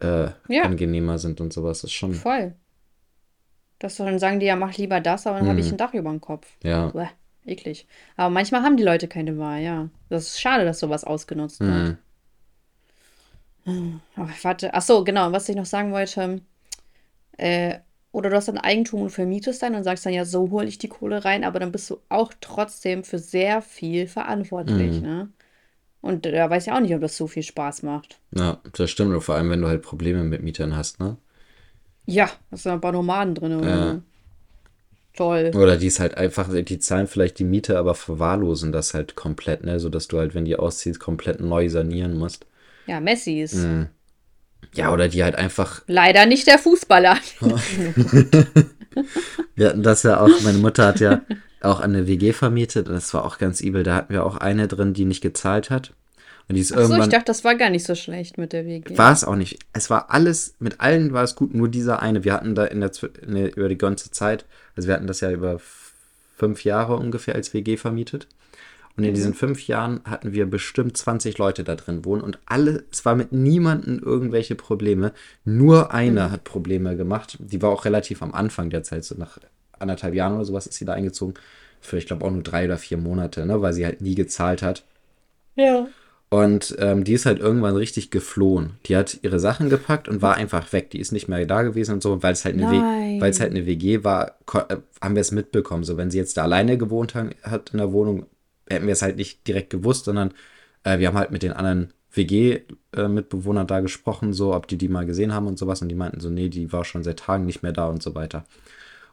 [0.00, 0.64] äh, ja.
[0.64, 1.80] angenehmer sind und sowas.
[1.80, 2.12] Das ist schon.
[2.12, 2.54] Voll.
[3.78, 5.50] Das dann sagen die ja, mach lieber das, aber dann mhm.
[5.50, 6.46] habe ich ein Dach über dem Kopf.
[6.62, 6.88] Ja.
[6.88, 7.08] Bäh,
[7.46, 7.86] eklig.
[8.16, 9.88] Aber manchmal haben die Leute keine Wahl, ja.
[10.10, 11.96] Das ist schade, dass sowas ausgenutzt wird.
[13.64, 14.00] Mhm.
[14.16, 16.42] Aber warte, ach so, genau, was ich noch sagen wollte.
[17.38, 17.78] Äh,
[18.12, 20.78] oder du hast ein Eigentum und vermietest dann und sagst dann, ja, so hole ich
[20.78, 25.06] die Kohle rein, aber dann bist du auch trotzdem für sehr viel verantwortlich, mhm.
[25.06, 25.28] ne?
[26.02, 28.18] Und da weiß ich auch nicht, ob das so viel Spaß macht.
[28.34, 29.14] Ja, das stimmt.
[29.14, 31.16] Und vor allem, wenn du halt Probleme mit Mietern hast, ne?
[32.06, 33.56] Ja, da sind ein paar Nomaden drin.
[33.56, 33.68] Oder?
[33.68, 34.02] Ja.
[35.14, 35.52] Toll.
[35.54, 39.62] Oder die ist halt einfach, die zahlen vielleicht die Miete, aber verwahrlosen das halt komplett,
[39.62, 39.78] ne?
[39.78, 42.46] Sodass du halt, wenn die ausziehst, komplett neu sanieren musst.
[42.88, 43.54] Ja, Messis.
[43.54, 43.86] Mhm.
[44.74, 45.82] Ja, oder die halt einfach.
[45.86, 47.16] Leider nicht der Fußballer.
[49.54, 51.22] wir hatten das ja auch, meine Mutter hat ja
[51.60, 53.82] auch eine WG vermietet und das war auch ganz übel.
[53.82, 55.92] Da hatten wir auch eine drin, die nicht gezahlt hat.
[56.48, 57.02] Und die ist Ach so, irgendwann.
[57.02, 58.96] ich dachte, das war gar nicht so schlecht mit der WG.
[58.98, 59.58] War es auch nicht.
[59.72, 62.24] Es war alles, mit allen war es gut, nur dieser eine.
[62.24, 62.90] Wir hatten da in der,
[63.22, 64.44] in der über die ganze Zeit,
[64.74, 65.60] also wir hatten das ja über
[66.36, 68.26] fünf Jahre ungefähr als WG vermietet.
[68.96, 69.14] Und in mhm.
[69.14, 73.14] diesen fünf Jahren hatten wir bestimmt 20 Leute da drin wohnen und alle, es war
[73.14, 75.12] mit niemandem irgendwelche Probleme.
[75.44, 76.30] Nur eine mhm.
[76.30, 77.38] hat Probleme gemacht.
[77.40, 79.38] Die war auch relativ am Anfang der Zeit, so nach
[79.78, 81.34] anderthalb Jahren oder sowas ist sie da eingezogen.
[81.80, 84.62] Für, ich glaube, auch nur drei oder vier Monate, ne, weil sie halt nie gezahlt
[84.62, 84.84] hat.
[85.56, 85.88] Ja.
[86.32, 88.78] Und ähm, die ist halt irgendwann richtig geflohen.
[88.86, 90.88] Die hat ihre Sachen gepackt und war einfach weg.
[90.88, 92.22] Die ist nicht mehr da gewesen und so.
[92.22, 95.84] Weil es halt eine, es halt eine WG war, äh, haben wir es mitbekommen.
[95.84, 98.24] So, wenn sie jetzt da alleine gewohnt hat in der Wohnung,
[98.68, 100.32] hätten wir es halt nicht direkt gewusst, sondern
[100.84, 104.88] äh, wir haben halt mit den anderen WG-Mitbewohnern äh, da gesprochen, so, ob die die
[104.88, 105.82] mal gesehen haben und sowas.
[105.82, 108.14] Und die meinten so, nee, die war schon seit Tagen nicht mehr da und so
[108.14, 108.44] weiter.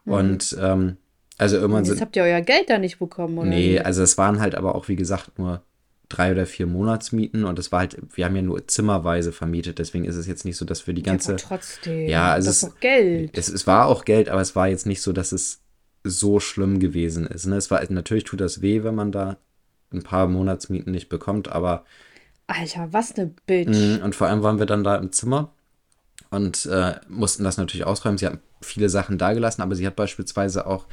[0.06, 0.14] Mhm.
[0.14, 0.98] Und ähm,
[1.38, 3.50] also irgendwann Jetzt habt ihr euer Geld da nicht bekommen, oder?
[3.50, 5.64] Nee, also es waren halt aber auch, wie gesagt, nur
[6.10, 10.06] drei oder vier Monatsmieten und es war halt, wir haben ja nur zimmerweise vermietet, deswegen
[10.06, 11.34] ist es jetzt nicht so, dass wir die ganze.
[11.34, 12.10] Ja, trotzdem.
[12.10, 13.38] Ja, also das ist es, Geld.
[13.38, 15.62] Es, es war auch Geld, aber es war jetzt nicht so, dass es
[16.04, 17.46] so schlimm gewesen ist.
[17.46, 17.56] Ne?
[17.56, 19.38] Es war natürlich tut das weh, wenn man da
[19.92, 21.86] ein paar Monatsmieten nicht bekommt, aber.
[22.48, 23.70] Alter, was eine Bitch.
[23.70, 25.52] Mhm, und vor allem waren wir dann da im Zimmer
[26.32, 28.18] und äh, mussten das natürlich ausräumen.
[28.18, 30.86] Sie hat viele Sachen dagelassen, aber sie hat beispielsweise auch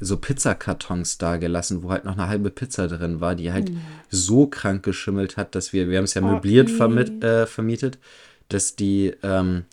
[0.00, 3.80] so Pizzakartons dagelassen, wo halt noch eine halbe Pizza drin war, die halt mhm.
[4.10, 7.98] so krank geschimmelt hat, dass wir, wir haben es ja möbliert oh, vermit, äh, vermietet,
[8.48, 9.64] dass die, ähm,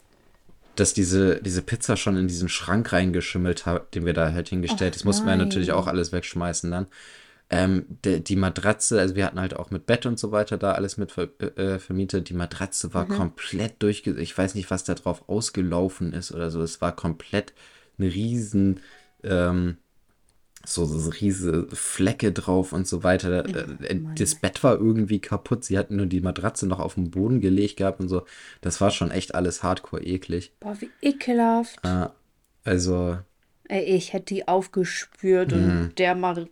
[0.75, 4.93] dass diese, diese Pizza schon in diesen Schrank reingeschimmelt hat, den wir da halt hingestellt.
[4.93, 6.87] Ach, das mussten wir natürlich auch alles wegschmeißen dann.
[7.49, 10.71] Ähm, die, die, Matratze, also wir hatten halt auch mit Bett und so weiter da
[10.71, 12.29] alles mit ver, äh, vermietet.
[12.29, 13.09] Die Matratze war mhm.
[13.09, 14.13] komplett durchge...
[14.21, 16.61] Ich weiß nicht, was da drauf ausgelaufen ist oder so.
[16.61, 17.53] Es war komplett
[17.97, 18.79] eine riesen...
[19.23, 19.77] Ähm,
[20.65, 23.43] so, so riesige Flecke drauf und so weiter.
[23.47, 25.63] Oh, das Bett war irgendwie kaputt.
[25.63, 28.25] Sie hatten nur die Matratze noch auf den Boden gelegt gehabt und so.
[28.61, 30.53] Das war schon echt alles hardcore eklig.
[30.59, 31.79] Boah, wie ekelhaft.
[31.83, 32.07] Äh,
[32.63, 33.17] also.
[33.67, 35.95] Ey, ich hätte die aufgespürt und mhm.
[35.95, 36.47] der mal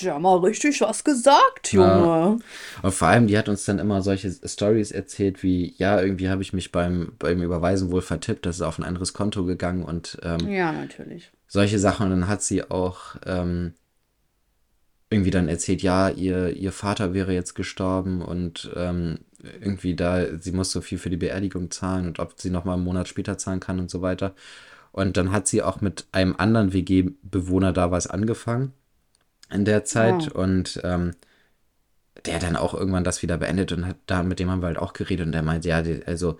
[0.00, 1.86] Die haben mal richtig was gesagt, Junge.
[1.86, 2.38] Ja.
[2.82, 6.42] Und vor allem, die hat uns dann immer solche Stories erzählt, wie, ja, irgendwie habe
[6.42, 10.18] ich mich beim, beim Überweisen wohl vertippt, das ist auf ein anderes Konto gegangen und
[10.22, 11.30] ähm, ja, natürlich.
[11.46, 12.04] Solche Sachen.
[12.04, 13.74] Und dann hat sie auch ähm,
[15.10, 19.20] irgendwie dann erzählt, ja, ihr, ihr Vater wäre jetzt gestorben und ähm,
[19.60, 22.84] irgendwie da, sie muss so viel für die Beerdigung zahlen und ob sie nochmal einen
[22.84, 24.34] Monat später zahlen kann und so weiter.
[24.92, 28.72] Und dann hat sie auch mit einem anderen WG-Bewohner da was angefangen
[29.50, 30.40] in der Zeit oh.
[30.40, 31.14] und ähm,
[32.26, 34.78] der dann auch irgendwann das wieder beendet und hat da mit dem haben wir halt
[34.78, 36.38] auch geredet und der meint, ja, die, also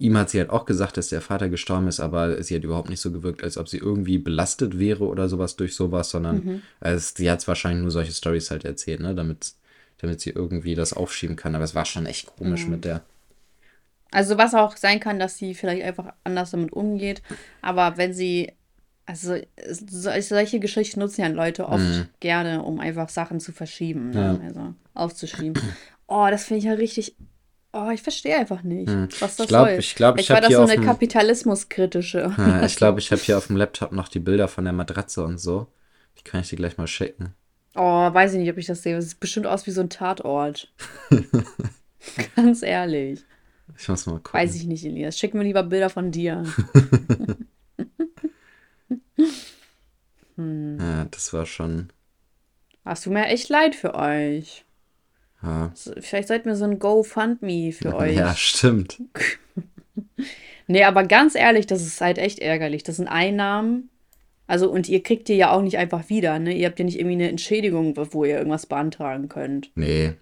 [0.00, 2.88] ihm hat sie halt auch gesagt, dass der Vater gestorben ist, aber sie hat überhaupt
[2.88, 6.62] nicht so gewirkt, als ob sie irgendwie belastet wäre oder sowas durch sowas, sondern mhm.
[6.80, 9.52] also, sie hat wahrscheinlich nur solche Stories halt erzählt, ne, damit,
[9.98, 11.54] damit sie irgendwie das aufschieben kann.
[11.54, 12.70] Aber es war schon echt komisch mhm.
[12.70, 13.02] mit der.
[14.10, 17.22] Also was auch sein kann, dass sie vielleicht einfach anders damit umgeht,
[17.60, 18.52] aber wenn sie
[19.10, 19.36] also
[19.88, 22.08] solche Geschichten nutzen ja Leute oft mhm.
[22.20, 24.38] gerne, um einfach Sachen zu verschieben, ne?
[24.40, 24.46] ja.
[24.46, 25.60] also aufzuschieben.
[26.06, 27.16] Oh, das finde ich ja richtig.
[27.72, 29.08] Oh, ich verstehe einfach nicht, hm.
[29.20, 29.78] was das ich glaub, soll.
[29.78, 32.34] Ich glaube, ich, ich war das so eine kapitalismuskritische.
[32.36, 35.24] Ja, ich glaube, ich habe hier auf dem Laptop noch die Bilder von der Matratze
[35.24, 35.68] und so.
[36.18, 37.34] Die kann ich dir gleich mal schicken.
[37.76, 38.96] Oh, weiß ich nicht, ob ich das sehe.
[38.96, 40.72] Das sieht bestimmt aus wie so ein Tatort.
[42.36, 43.20] Ganz ehrlich.
[43.78, 44.40] Ich muss mal gucken.
[44.40, 45.16] Weiß ich nicht, Elias.
[45.16, 46.44] Schick mir lieber Bilder von dir.
[50.36, 50.78] hm.
[50.80, 51.90] Ja, das war schon.
[52.84, 54.64] Hast du mir echt leid für euch.
[55.42, 55.72] Ja.
[55.74, 58.16] Vielleicht sollten wir so ein GoFundMe für euch.
[58.16, 59.00] Ja, stimmt.
[60.66, 62.82] nee, aber ganz ehrlich, das ist halt echt ärgerlich.
[62.82, 63.90] Das sind Einnahmen.
[64.46, 66.52] Also, und ihr kriegt die ja auch nicht einfach wieder, ne?
[66.52, 69.70] Ihr habt ja nicht irgendwie eine Entschädigung, wo ihr irgendwas beantragen könnt.
[69.76, 70.14] Nee.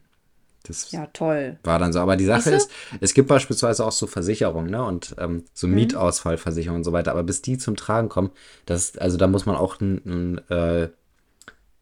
[0.64, 1.58] Das ja, toll.
[1.64, 2.00] War dann so.
[2.00, 4.84] Aber die Sache ist, es gibt beispielsweise auch so Versicherungen, ne?
[4.84, 5.74] Und ähm, so mhm.
[5.74, 7.12] Mietausfallversicherungen und so weiter.
[7.12, 8.30] Aber bis die zum Tragen kommen,
[8.66, 10.88] das, also da muss man auch ein, ein äh,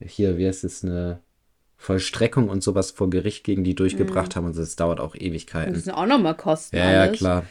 [0.01, 1.21] hier, wie heißt es, eine
[1.79, 4.37] Vollstreckung und sowas vor Gericht gegen die durchgebracht mhm.
[4.37, 4.47] haben.
[4.47, 5.75] Und das dauert auch Ewigkeiten.
[5.75, 6.77] Das sind auch nochmal Kosten.
[6.77, 6.95] Ja, alles.
[6.95, 7.43] ja, klar.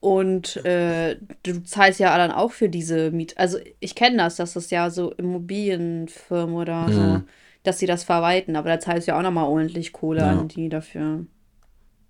[0.00, 3.38] Und äh, du zahlst ja dann auch für diese Miet.
[3.38, 6.92] Also ich kenne das, dass das ja so Immobilienfirmen oder mhm.
[6.92, 7.22] so,
[7.62, 8.56] dass sie das verwalten.
[8.56, 10.30] Aber da zahlst du ja auch nochmal ordentlich Kohle ja.
[10.30, 11.26] an die dafür.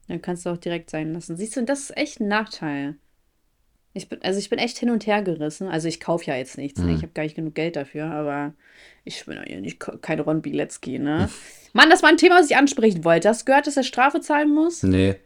[0.09, 1.36] Dann kannst du auch direkt sein lassen.
[1.36, 2.96] Siehst du, das ist echt ein Nachteil.
[3.94, 5.68] Ich bin, also ich bin echt hin und her gerissen.
[5.68, 6.80] Also ich kaufe ja jetzt nichts.
[6.80, 6.86] Mhm.
[6.86, 6.94] Ne?
[6.94, 8.55] Ich habe gar nicht genug Geld dafür, aber
[9.05, 11.28] ich bin ja nicht kein Ron Bilecki, ne?
[11.72, 13.28] Mann, das war ein Thema, was ich ansprechen wollte.
[13.28, 14.82] Hast du gehört, dass er Strafe zahlen muss?
[14.82, 15.16] Nee.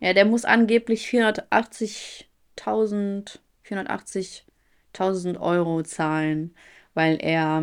[0.00, 3.38] Ja, der muss angeblich 480.000
[3.68, 6.54] 480.000 Euro zahlen,
[6.94, 7.62] weil er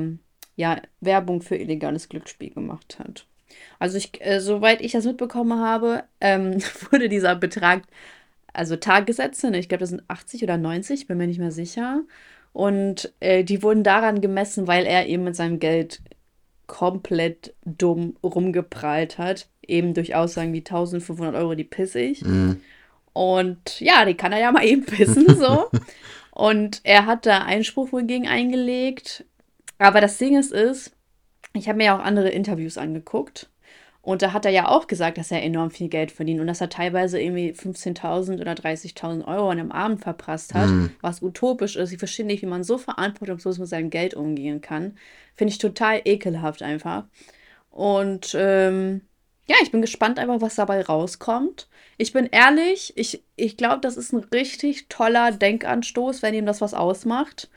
[0.55, 3.25] ja Werbung für illegales Glücksspiel gemacht hat.
[3.79, 6.57] Also ich, äh, soweit ich das mitbekommen habe, ähm,
[6.91, 7.83] wurde dieser Betrag,
[8.53, 12.01] also Tagessätze, ne, ich glaube, das sind 80 oder 90, bin mir nicht mehr sicher.
[12.53, 16.01] Und äh, die wurden daran gemessen, weil er eben mit seinem Geld
[16.67, 19.47] komplett dumm rumgeprallt hat.
[19.67, 22.21] Eben durch Aussagen wie 1500 Euro, die piss ich.
[22.21, 22.61] Mhm.
[23.11, 25.69] Und ja, die kann er ja mal eben pissen, so.
[26.31, 29.25] Und er hat da Einspruch wohl gegen eingelegt.
[29.77, 30.95] Aber das Ding ist, ist
[31.55, 33.49] ich habe mir ja auch andere Interviews angeguckt.
[34.01, 36.61] Und da hat er ja auch gesagt, dass er enorm viel Geld verdient und dass
[36.61, 40.91] er teilweise irgendwie 15.000 oder 30.000 Euro an einem Abend verprasst hat, mhm.
[41.01, 41.91] was utopisch ist.
[41.91, 44.95] Ich verstehe nicht, wie man so verantwortungslos mit seinem Geld umgehen kann.
[45.33, 47.05] Finde ich total ekelhaft einfach.
[47.71, 49.01] Und ähm,
[49.47, 51.67] ja, ich bin gespannt einfach, was dabei rauskommt.
[51.97, 56.61] Ich bin ehrlich, ich, ich glaube, das ist ein richtig toller Denkanstoß, wenn ihm das
[56.61, 57.49] was ausmacht.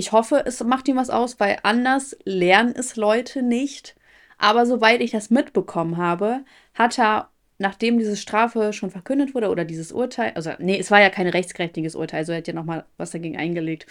[0.00, 3.94] Ich hoffe, es macht ihm was aus, weil anders lernen es Leute nicht.
[4.38, 6.40] Aber soweit ich das mitbekommen habe,
[6.72, 7.28] hat er,
[7.58, 11.26] nachdem diese Strafe schon verkündet wurde oder dieses Urteil, also nee, es war ja kein
[11.26, 13.84] rechtskräftiges Urteil, also er hat ja nochmal was dagegen eingelegt,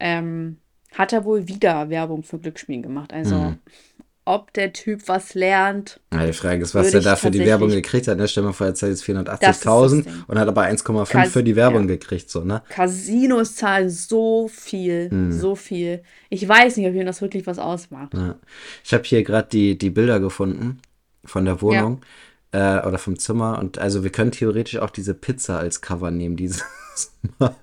[0.00, 0.56] ähm,
[0.94, 3.12] hat er wohl wieder Werbung für Glücksspielen gemacht.
[3.12, 3.58] Also mhm
[4.24, 6.00] ob der Typ was lernt.
[6.12, 8.18] Ja, die Frage ist, was er da für die Werbung gekriegt hat.
[8.18, 8.28] Ne?
[8.28, 11.96] Stell mal vor, er zahlt jetzt 480.000 und hat aber 1,5 für die Werbung ja.
[11.96, 12.30] gekriegt.
[12.30, 12.62] So, ne?
[12.68, 15.32] Casinos zahlen so viel, hm.
[15.32, 16.02] so viel.
[16.30, 18.14] Ich weiß nicht, ob ihm das wirklich was ausmacht.
[18.14, 18.36] Ja.
[18.84, 20.80] Ich habe hier gerade die, die Bilder gefunden
[21.24, 22.02] von der Wohnung
[22.52, 23.58] äh, oder vom Zimmer.
[23.58, 26.64] Und also wir können theoretisch auch diese Pizza als Cover nehmen, dieses
[27.38, 27.56] Mal.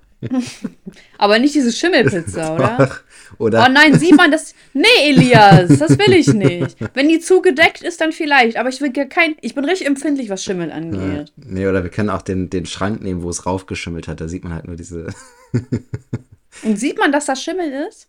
[1.18, 3.00] Aber nicht diese Schimmelpizza, oder?
[3.38, 3.66] oder?
[3.66, 4.54] Oh nein, sieht man das?
[4.74, 6.76] Nee, Elias, das will ich nicht.
[6.94, 8.56] Wenn die zugedeckt ist, dann vielleicht.
[8.56, 9.36] Aber ich will kein.
[9.40, 11.28] Ich bin richtig empfindlich, was Schimmel angeht.
[11.36, 11.44] Ja.
[11.44, 14.20] Nee, oder wir können auch den, den Schrank nehmen, wo es raufgeschimmelt hat.
[14.20, 15.06] Da sieht man halt nur diese.
[16.62, 18.08] Und sieht man, dass das Schimmel ist?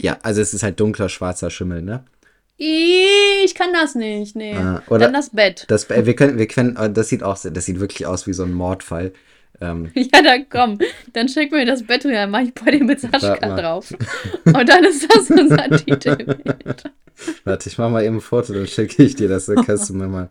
[0.00, 2.04] Ja, also es ist halt dunkler, schwarzer Schimmel, ne?
[2.56, 4.54] Ich kann das nicht, nee.
[4.54, 5.64] Ah, oder Dann das Bett.
[5.68, 8.52] Das, wir können, wir können, das sieht auch, das sieht wirklich aus wie so ein
[8.52, 9.12] Mordfall.
[9.60, 10.78] Ähm, ja, dann komm.
[11.12, 13.92] Dann schick mir das Bett und dann mach ich bei dir mit Sascha drauf.
[14.44, 16.84] Und dann ist das unser Titelbild.
[17.44, 19.94] Warte, ich mach mal eben ein Foto, dann schicke ich dir das, dann kannst du
[19.94, 20.30] mir mal.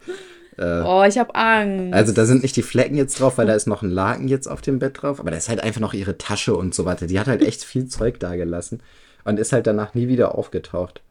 [0.58, 1.94] Äh, oh, ich hab Angst.
[1.94, 4.48] Also da sind nicht die Flecken jetzt drauf, weil da ist noch ein Laken jetzt
[4.48, 7.08] auf dem Bett drauf, aber da ist halt einfach noch ihre Tasche und so weiter.
[7.08, 8.82] Die hat halt echt viel Zeug da gelassen
[9.24, 11.02] und ist halt danach nie wieder aufgetaucht.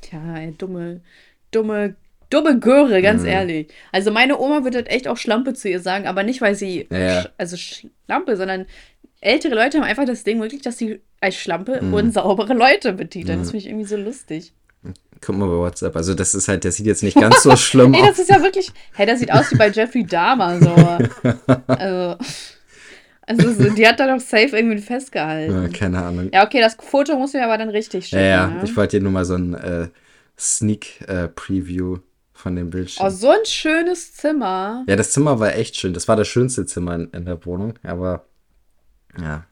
[0.00, 1.00] Tja, ey, dumme,
[1.50, 1.96] dumme,
[2.30, 3.28] dumme Göre, ganz mhm.
[3.28, 3.68] ehrlich.
[3.92, 6.86] Also meine Oma würde halt echt auch Schlampe zu ihr sagen, aber nicht, weil sie,
[6.90, 7.22] ja.
[7.22, 8.66] sch also Schlampe, sondern
[9.20, 11.94] ältere Leute haben einfach das Ding wirklich, dass sie als Schlampe mhm.
[11.94, 13.38] unsaubere Leute betiteln.
[13.38, 13.42] Mhm.
[13.42, 14.52] Das finde ich irgendwie so lustig.
[15.20, 15.96] Guck mal bei WhatsApp.
[15.96, 18.00] Also, das ist halt, der sieht jetzt nicht ganz so schlimm aus.
[18.00, 18.70] Ey, das ist ja wirklich.
[18.94, 20.60] Hey, das sieht aus wie bei Jeffrey Dahmer.
[20.60, 20.74] So.
[21.66, 22.16] also.
[23.26, 25.62] Also, die hat da doch safe irgendwie festgehalten.
[25.64, 26.30] Ja, keine Ahnung.
[26.32, 28.22] Ja, okay, das Foto muss mir aber dann richtig schicken.
[28.22, 28.46] Ja, ja.
[28.46, 28.60] Ne?
[28.64, 29.88] ich wollte dir nur mal so ein äh,
[30.38, 32.00] Sneak-Preview äh,
[32.38, 33.06] von dem Bild schicken.
[33.06, 34.84] Oh, so ein schönes Zimmer.
[34.88, 35.92] Ja, das Zimmer war echt schön.
[35.92, 38.26] Das war das schönste Zimmer in, in der Wohnung, aber
[39.20, 39.44] ja.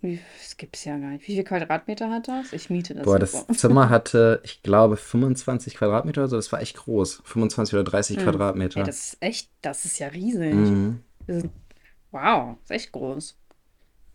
[0.00, 1.22] Wie, das gibt es ja gar nicht.
[1.22, 2.52] Wie viele Quadratmeter hat das?
[2.52, 3.04] Ich miete das.
[3.04, 3.46] Boah, das.
[3.56, 6.36] Zimmer hatte, ich glaube, 25 Quadratmeter oder so.
[6.36, 7.22] Das war echt groß.
[7.24, 8.22] 25 oder 30 mhm.
[8.22, 8.80] Quadratmeter.
[8.80, 10.52] Ey, das ist echt, das ist ja riesig.
[10.52, 11.02] Mhm.
[11.28, 11.48] Das ist,
[12.10, 13.38] wow, das ist echt groß.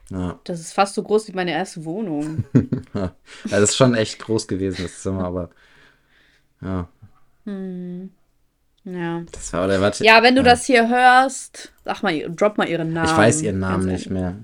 [0.09, 0.39] Ja.
[0.43, 2.43] Das ist fast so groß wie meine erste Wohnung.
[2.93, 3.13] ja,
[3.49, 5.49] das ist schon echt groß gewesen, das Zimmer, aber
[6.61, 6.89] ja.
[7.47, 8.11] Hm.
[8.83, 9.23] Ja.
[9.31, 10.03] Das war, oder warte.
[10.03, 10.49] Ja, wenn du ja.
[10.49, 13.09] das hier hörst, sag mal, drop mal ihren Namen.
[13.09, 14.37] Ich weiß ihren Namen nicht mehr.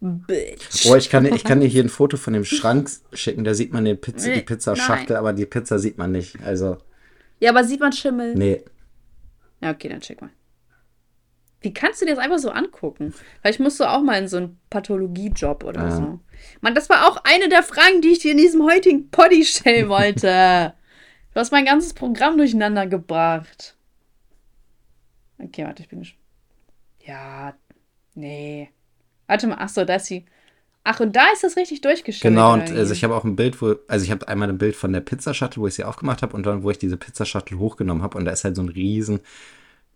[0.00, 0.86] Bitch.
[0.86, 3.72] Oh, ich kann, ich kann dir hier ein Foto von dem Schrank schicken, da sieht
[3.72, 6.42] man den Pizza, die Pizzaschachtel, aber die Pizza sieht man nicht.
[6.42, 6.78] Also.
[7.38, 8.34] Ja, aber sieht man Schimmel?
[8.34, 8.64] Nee.
[9.60, 10.30] Ja, okay, dann schick mal.
[11.60, 13.12] Wie kannst du dir das einfach so angucken?
[13.42, 15.96] Vielleicht musst du auch mal in so einen Pathologie-Job oder ja.
[15.96, 16.20] so.
[16.62, 19.90] Mann, das war auch eine der Fragen, die ich dir in diesem heutigen Poddy stellen
[19.90, 20.72] wollte.
[21.34, 23.76] du hast mein ganzes Programm durcheinander gebracht.
[25.38, 26.20] Okay, warte, ich bin gespannt.
[27.04, 27.54] Ja,
[28.14, 28.70] nee.
[29.26, 30.26] Warte mal, ach so, da ist sie.
[30.82, 32.34] Ach, und da ist das richtig durchgestellt.
[32.34, 34.76] Genau, und also ich habe auch ein Bild, wo, also ich habe einmal ein Bild
[34.76, 38.02] von der Pizzaschachtel, wo ich sie aufgemacht habe und dann, wo ich diese Pizzaschachtel hochgenommen
[38.02, 39.20] habe und da ist halt so ein riesen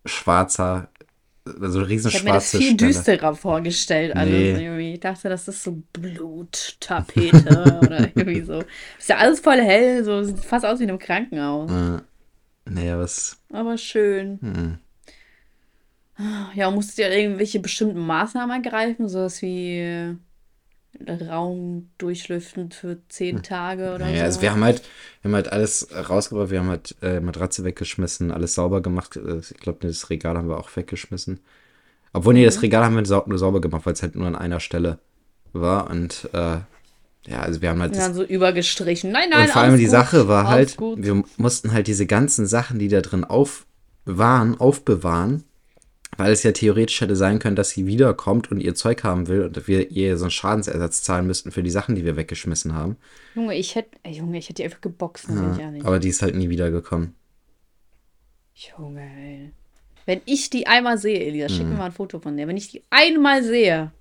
[0.05, 0.89] schwarzer,
[1.45, 2.75] also riesen Ich habe mir das viel Stelle.
[2.75, 4.93] düsterer vorgestellt alles nee.
[4.93, 8.63] Ich dachte, das ist so Bluttapete oder irgendwie so.
[8.97, 11.71] Ist ja alles voll hell, so sieht fast aus wie in einem Krankenhaus.
[11.71, 12.01] Äh,
[12.69, 13.39] naja, was.
[13.51, 14.39] Aber schön.
[14.41, 14.77] Hm.
[16.55, 20.15] Ja, musstet ihr irgendwelche bestimmten Maßnahmen ergreifen, sowas wie
[21.07, 23.43] Raum durchlüften für zehn hm.
[23.43, 24.23] Tage oder naja, so?
[24.23, 24.81] also wir haben halt,
[25.21, 29.17] wir haben halt alles rausgebracht, wir haben halt äh, Matratze weggeschmissen, alles sauber gemacht.
[29.17, 31.39] Äh, ich glaube, das Regal haben wir auch weggeschmissen.
[32.13, 32.61] Obwohl, nee, das mhm.
[32.61, 34.99] Regal haben wir nur sauber gemacht, weil es halt nur an einer Stelle
[35.53, 35.89] war.
[35.89, 36.57] Und äh,
[37.27, 37.95] ja, also wir haben halt.
[37.95, 39.11] Wir haben so übergestrichen.
[39.11, 41.03] Nein, nein, Und vor allem die gut, Sache war halt, gut.
[41.03, 43.65] wir mussten halt diese ganzen Sachen, die da drin auf
[44.05, 45.43] waren, aufbewahren
[46.17, 49.43] weil es ja theoretisch hätte sein können, dass sie wiederkommt und ihr Zeug haben will
[49.43, 52.97] und wir ihr so einen Schadensersatz zahlen müssten für die Sachen, die wir weggeschmissen haben.
[53.35, 56.49] Junge, ich hätte, Junge, ich hätte die einfach geboxt, ja, Aber die ist halt nie
[56.49, 57.15] wiedergekommen.
[58.55, 59.51] Junge, ey.
[60.05, 61.71] Wenn ich die einmal sehe, Elisa, schick mhm.
[61.71, 62.47] mir mal ein Foto von der.
[62.47, 63.91] Wenn ich die einmal sehe,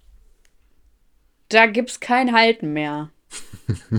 [1.48, 3.10] da gibt's kein Halten mehr.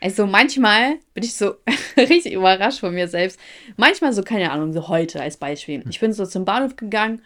[0.00, 1.54] Also manchmal bin ich so
[1.96, 3.38] richtig überrascht von mir selbst.
[3.76, 5.84] Manchmal so, keine Ahnung, so heute als Beispiel.
[5.90, 7.22] Ich bin so zum Bahnhof gegangen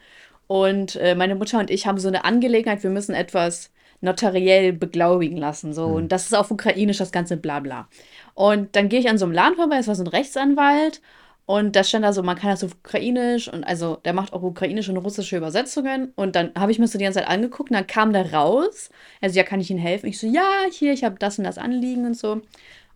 [0.47, 3.70] und äh, meine Mutter und ich haben so eine Angelegenheit, wir müssen etwas
[4.01, 5.72] notariell beglaubigen lassen.
[5.72, 5.89] So.
[5.89, 5.95] Mhm.
[5.95, 7.89] Und das ist auf Ukrainisch das ganze Blabla.
[8.35, 11.01] Und dann gehe ich an so einem Laden vorbei, es war so ein Rechtsanwalt
[11.47, 14.42] und da stand da so, man kann das auf Ukrainisch und also der macht auch
[14.42, 16.12] ukrainische und russische Übersetzungen.
[16.16, 18.90] Und dann habe ich mir so die ganze Zeit angeguckt und dann kam der raus.
[19.20, 20.07] Also, ja, kann ich Ihnen helfen?
[20.07, 22.40] Ich so, ja, hier, ich habe das und das Anliegen und so.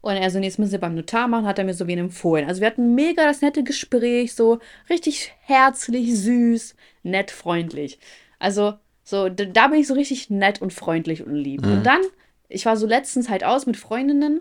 [0.01, 1.99] Und er so, nee, das müssen Sie beim Notar machen, hat er mir so wen
[1.99, 2.49] empfohlen.
[2.49, 7.99] Also wir hatten mega das nette Gespräch, so richtig herzlich, süß, nett, freundlich.
[8.38, 8.74] Also,
[9.05, 11.66] so, da bin ich so richtig nett und freundlich und lieb.
[11.66, 11.72] Mhm.
[11.72, 12.01] Und dann,
[12.49, 14.40] ich war so letztens halt aus mit Freundinnen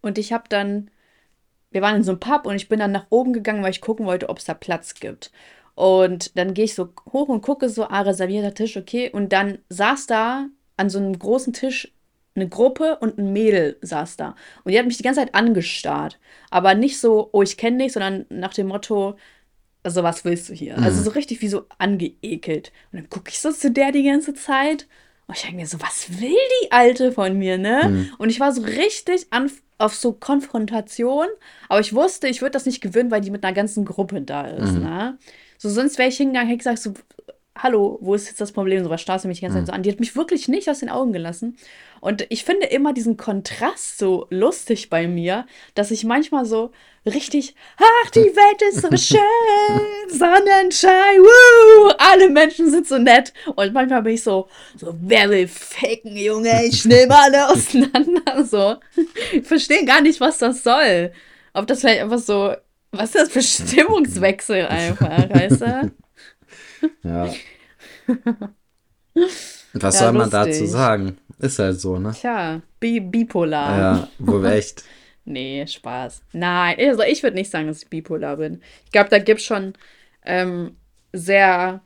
[0.00, 0.90] und ich habe dann
[1.70, 3.80] wir waren in so einem Pub und ich bin dann nach oben gegangen, weil ich
[3.80, 5.30] gucken wollte, ob es da Platz gibt.
[5.74, 9.10] Und dann gehe ich so hoch und gucke so, ah, reservierter Tisch, okay.
[9.10, 11.92] Und dann saß da an so einem großen Tisch
[12.34, 14.34] eine Gruppe und ein Mädel saß da.
[14.64, 16.18] Und die hat mich die ganze Zeit angestarrt.
[16.50, 19.16] Aber nicht so, oh, ich kenne dich, sondern nach dem Motto,
[19.82, 20.72] also was willst du hier?
[20.72, 20.86] Also mhm.
[20.86, 22.72] Also so richtig wie so angeekelt.
[22.92, 24.86] Und dann gucke ich so zu der die ganze Zeit.
[25.28, 27.88] Und ich denke mir so, was will die Alte von mir, ne?
[27.88, 28.14] Mhm.
[28.16, 31.26] Und ich war so richtig an, auf so Konfrontation,
[31.68, 34.46] aber ich wusste, ich würde das nicht gewinnen, weil die mit einer ganzen Gruppe da
[34.46, 34.72] ist.
[34.72, 34.82] Mhm.
[34.82, 35.18] Ne?
[35.58, 36.94] So, sonst wäre ich hingegangen, hätte gesagt, so,
[37.62, 38.82] hallo, wo ist jetzt das Problem?
[38.84, 39.82] So was starrst du mich die ganze Zeit so an.
[39.82, 41.56] Die hat mich wirklich nicht aus den Augen gelassen.
[42.00, 46.70] Und ich finde immer diesen Kontrast so lustig bei mir, dass ich manchmal so
[47.04, 53.32] richtig, ach, die Welt ist so schön, Sonnenschein, woo, alle Menschen sind so nett.
[53.56, 58.76] Und manchmal bin ich so, so, wer will faken, Junge, ich nehme alle auseinander, so.
[59.32, 61.12] Ich verstehe gar nicht, was das soll.
[61.54, 62.54] Ob das vielleicht einfach so,
[62.92, 63.42] was ist das für
[63.74, 65.92] Stimmungswechsel einfach, weißt du?
[67.02, 67.32] Ja.
[69.72, 70.54] Was ja, soll man lustig.
[70.54, 71.18] dazu sagen?
[71.38, 72.12] Ist halt so, ne?
[72.12, 73.78] Tja, bi bipolar.
[73.78, 74.84] Ja, wohl echt.
[75.24, 76.22] nee, Spaß.
[76.32, 78.60] Nein, also ich würde nicht sagen, dass ich bipolar bin.
[78.84, 79.74] Ich glaube, da gibt es schon
[80.24, 80.76] ähm,
[81.12, 81.82] sehr.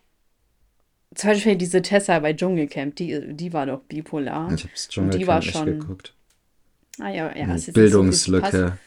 [1.15, 4.51] Zum Beispiel diese Tessa bei Dschungelcamp, die, die war doch bipolar.
[4.53, 6.15] Ich hab's Dschungelcamp die war schon, geguckt.
[6.99, 7.55] Ah ja, ja.
[7.73, 8.79] Bildungslücke.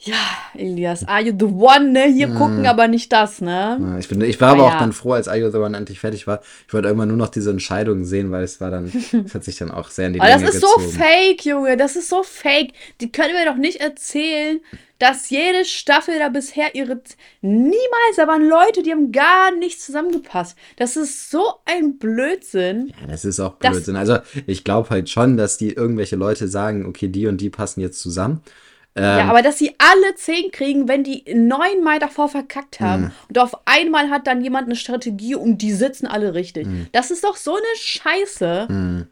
[0.00, 0.14] Ja,
[0.54, 2.04] Elias, Are You the One, ne?
[2.04, 2.34] Hier mm.
[2.36, 3.78] gucken, aber nicht das, ne?
[3.80, 5.76] Ja, ich, bin, ich war aber, aber auch dann froh, als Are You the One
[5.76, 6.40] endlich fertig war.
[6.68, 8.86] Ich wollte irgendwann nur noch diese Entscheidung sehen, weil es war dann,
[9.26, 10.84] es hat sich dann auch sehr in die Aber das ist gezogen.
[10.84, 12.74] so fake, Junge, das ist so fake.
[13.00, 14.60] Die können mir doch nicht erzählen,
[15.00, 17.00] dass jede Staffel da bisher ihre.
[17.40, 20.56] Niemals, da waren Leute, die haben gar nicht zusammengepasst.
[20.76, 22.92] Das ist so ein Blödsinn.
[23.00, 23.96] Ja, das ist auch Blödsinn.
[23.96, 27.80] Also, ich glaube halt schon, dass die irgendwelche Leute sagen, okay, die und die passen
[27.80, 28.42] jetzt zusammen.
[28.98, 33.12] Ähm, ja, aber dass sie alle zehn kriegen, wenn die neunmal davor verkackt haben mh.
[33.28, 36.66] und auf einmal hat dann jemand eine Strategie und die sitzen alle richtig.
[36.66, 36.86] Mh.
[36.92, 38.66] Das ist doch so eine Scheiße.
[38.68, 39.06] Mh.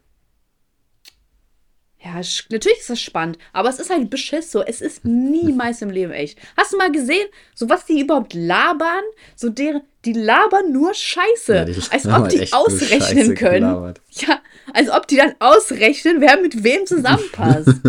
[2.07, 4.63] Ja, natürlich ist das spannend, aber es ist halt Beschiss so.
[4.63, 6.37] Es ist niemals im Leben echt.
[6.55, 9.03] Hast du mal gesehen, so was die überhaupt labern?
[9.35, 11.65] So deren, die labern nur Scheiße.
[11.67, 13.67] Ja, als ob die ausrechnen können.
[13.67, 14.01] Gelabert.
[14.11, 14.39] Ja,
[14.73, 17.81] als ob die dann ausrechnen, wer mit wem zusammenpasst.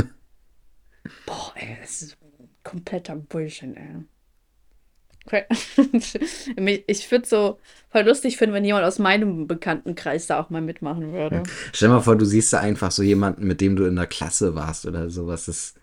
[1.27, 2.17] Boah, ey, das ist
[2.63, 4.05] kompletter Bullshit, ey.
[6.87, 7.59] ich würde so
[7.91, 11.37] voll lustig finden, wenn jemand aus meinem Bekanntenkreis da auch mal mitmachen würde.
[11.37, 11.43] Ja.
[11.73, 14.07] Stell dir mal vor, du siehst da einfach so jemanden, mit dem du in der
[14.07, 15.45] Klasse warst oder sowas.
[15.45, 15.75] Das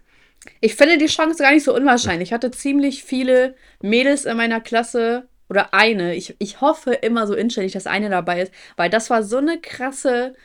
[0.61, 2.29] ich finde die Chance gar nicht so unwahrscheinlich.
[2.29, 6.15] Ich hatte ziemlich viele Mädels in meiner Klasse oder eine.
[6.15, 9.59] Ich, ich hoffe immer so inständig, dass eine dabei ist, weil das war so eine
[9.59, 10.35] krasse.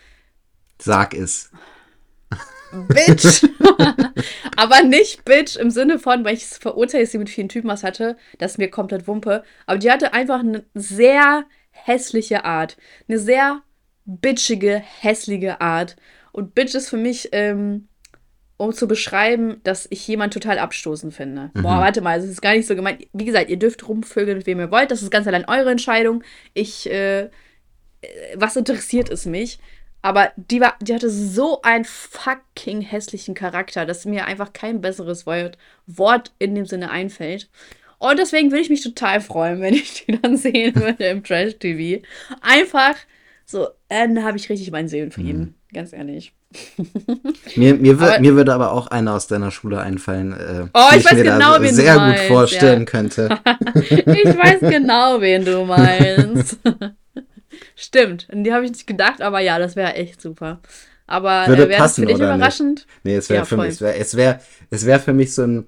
[0.78, 1.50] Sag es.
[2.88, 3.44] Bitch.
[4.56, 7.68] aber nicht Bitch im Sinne von, weil ich es verurteile, dass sie mit vielen Typen
[7.68, 8.16] was hatte.
[8.38, 9.42] Das ist mir komplett Wumpe.
[9.66, 12.76] Aber die hatte einfach eine sehr hässliche Art.
[13.08, 13.62] Eine sehr
[14.04, 15.96] bitchige, hässliche Art.
[16.32, 17.88] Und Bitch ist für mich, ähm,
[18.56, 21.50] um zu beschreiben, dass ich jemand total abstoßend finde.
[21.54, 21.62] Mhm.
[21.62, 23.06] Boah, warte mal, es ist gar nicht so gemeint.
[23.12, 24.90] Wie gesagt, ihr dürft rumvögeln, mit wem ihr wollt.
[24.90, 26.22] Das ist ganz allein eure Entscheidung.
[26.52, 27.28] Ich, äh, äh
[28.34, 29.58] was interessiert es mich?
[30.02, 35.26] Aber die, war, die hatte so einen fucking hässlichen Charakter, dass mir einfach kein besseres
[35.26, 37.50] Wort, Wort in dem Sinne einfällt.
[37.98, 42.02] Und deswegen würde ich mich total freuen, wenn ich die dann sehen würde im Trash-TV.
[42.40, 42.96] Einfach
[43.44, 45.54] so, äh, dann habe ich richtig meinen Seelenfrieden, mhm.
[45.74, 46.32] ganz ehrlich.
[47.56, 50.98] mir, mir, aber, mir würde aber auch einer aus deiner Schule einfallen, äh, oh, ich,
[50.98, 52.84] ich weiß mir genau, da wen sehr du meinst, gut vorstellen ja.
[52.86, 53.28] könnte.
[53.74, 56.58] ich weiß genau, wen du meinst.
[57.76, 60.60] Stimmt, an die habe ich nicht gedacht, aber ja, das wäre echt super.
[61.06, 62.80] Aber Würde äh, wäre das für dich überraschend?
[62.80, 63.04] Nicht?
[63.04, 64.40] Nee, es wäre ja, für mich, es wäre es wär,
[64.70, 65.66] es wär für mich so ein,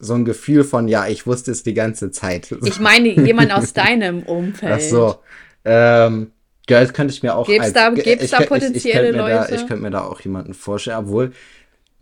[0.00, 2.50] so ein Gefühl von, ja, ich wusste es die ganze Zeit.
[2.64, 4.72] Ich meine, jemand aus deinem Umfeld.
[4.72, 5.16] Ach so.
[5.64, 6.32] Ähm,
[6.68, 7.46] ja, das könnte ich mir auch.
[7.46, 9.46] Gibt es da, gibt's da potenzielle ich, ich Leute?
[9.48, 11.32] Da, ich könnte mir da auch jemanden vorstellen, obwohl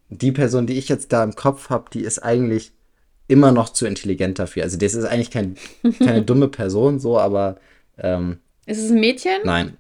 [0.09, 2.73] die Person, die ich jetzt da im Kopf habe, die ist eigentlich
[3.29, 4.63] immer noch zu intelligent dafür.
[4.63, 5.57] Also das ist eigentlich kein,
[5.99, 7.57] keine dumme Person so, aber
[7.99, 9.41] ähm, ist es ein Mädchen?
[9.45, 9.77] Nein.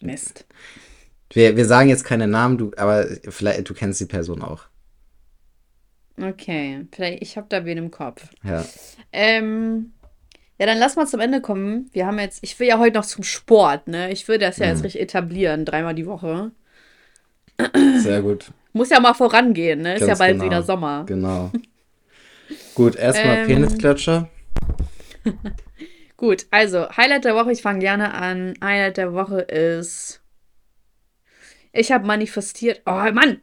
[0.00, 0.46] Mist.
[1.30, 4.64] Wir, wir sagen jetzt keine Namen, du, aber vielleicht, du kennst die Person auch.
[6.20, 8.28] Okay, vielleicht, ich habe da wen im Kopf.
[8.44, 8.64] Ja.
[9.12, 9.92] Ähm,
[10.58, 11.88] ja, dann lass mal zum Ende kommen.
[11.92, 14.12] Wir haben jetzt, ich will ja heute noch zum Sport, ne?
[14.12, 14.72] Ich will das ja mhm.
[14.72, 16.52] jetzt richtig etablieren, dreimal die Woche.
[17.98, 18.52] Sehr gut.
[18.72, 19.96] Muss ja mal vorangehen, ne?
[19.96, 20.44] Ist ja bald genau.
[20.44, 21.04] wieder Sommer.
[21.06, 21.50] Genau.
[22.74, 24.28] gut, erstmal ähm, Penisklatscher.
[26.22, 28.54] Gut, also Highlight der Woche, ich fange gerne an.
[28.62, 30.22] Highlight der Woche ist.
[31.72, 32.80] Ich habe manifestiert.
[32.86, 33.40] Oh Mann!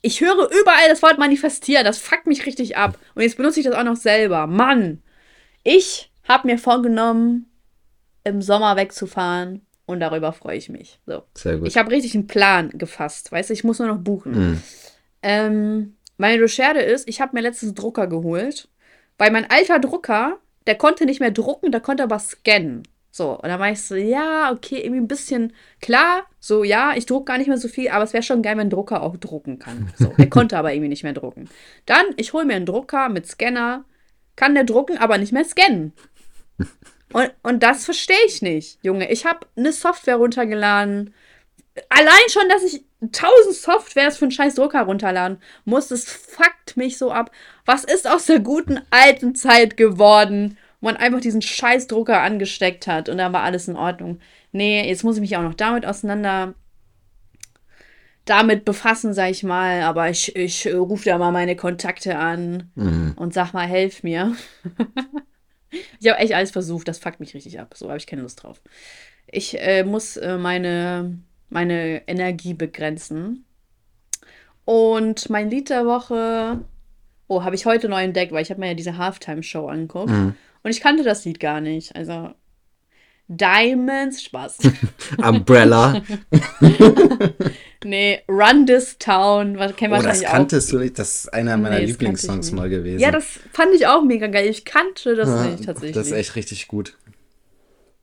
[0.00, 1.84] Ich höre überall das Wort manifestieren.
[1.84, 3.00] Das fuckt mich richtig ab.
[3.16, 4.46] Und jetzt benutze ich das auch noch selber.
[4.46, 5.02] Mann!
[5.64, 7.50] Ich habe mir vorgenommen,
[8.22, 9.66] im Sommer wegzufahren.
[9.84, 11.00] Und darüber freue ich mich.
[11.06, 11.24] So.
[11.34, 11.66] Sehr gut.
[11.66, 13.32] Ich habe richtig einen Plan gefasst.
[13.32, 14.52] Weißt du, ich muss nur noch buchen.
[14.52, 14.62] Mm.
[15.22, 18.68] Ähm, meine Recherche ist, ich habe mir letztens Drucker geholt.
[19.18, 22.84] Weil mein alter Drucker der konnte nicht mehr drucken, der konnte aber scannen.
[23.10, 27.06] So, und dann war ich so, ja, okay, irgendwie ein bisschen klar, so, ja, ich
[27.06, 29.16] druck gar nicht mehr so viel, aber es wäre schon geil, wenn ein Drucker auch
[29.16, 29.92] drucken kann.
[29.96, 31.48] So, der konnte aber irgendwie nicht mehr drucken.
[31.86, 33.84] Dann, ich hole mir einen Drucker mit Scanner,
[34.34, 35.92] kann der drucken, aber nicht mehr scannen.
[37.12, 39.08] Und, und das verstehe ich nicht, Junge.
[39.12, 41.14] Ich habe eine Software runtergeladen.
[41.88, 46.98] Allein schon, dass ich tausend Softwares für einen scheiß Drucker runterladen muss, das fuckt mich
[46.98, 47.30] so ab.
[47.64, 52.86] Was ist aus der guten alten Zeit geworden, wo man einfach diesen scheiß Drucker angesteckt
[52.86, 54.20] hat und dann war alles in Ordnung.
[54.52, 56.54] Nee, jetzt muss ich mich auch noch damit auseinander
[58.24, 62.70] damit befassen, sag ich mal, aber ich, ich äh, rufe da mal meine Kontakte an
[62.74, 63.12] Mhm.
[63.16, 64.34] und sag mal, helf mir.
[66.00, 67.74] ich habe echt alles versucht, das fuckt mich richtig ab.
[67.76, 68.62] So habe ich keine Lust drauf.
[69.26, 71.18] Ich äh, muss äh, meine,
[71.50, 73.44] meine Energie begrenzen.
[74.64, 76.64] Und mein Lied der Woche,
[77.36, 80.10] oh, habe ich heute neu entdeckt, weil ich habe mir ja diese Halftime-Show angeguckt.
[80.10, 80.34] Mhm.
[80.62, 81.94] Und ich kannte das Lied gar nicht.
[81.94, 82.30] Also
[83.28, 84.58] Diamonds, Spaß.
[85.18, 86.02] Umbrella.
[87.84, 90.32] nee, Run This Town, was kennen Oh, das wahrscheinlich auch.
[90.32, 90.98] kanntest du nicht.
[90.98, 93.00] Das ist einer meiner Nee, Lieblingssongs mal gewesen.
[93.00, 94.48] Ja, das fand ich auch mega geil.
[94.48, 95.94] Ich kannte das Ja, nicht tatsächlich.
[95.94, 96.96] Das ist echt richtig gut.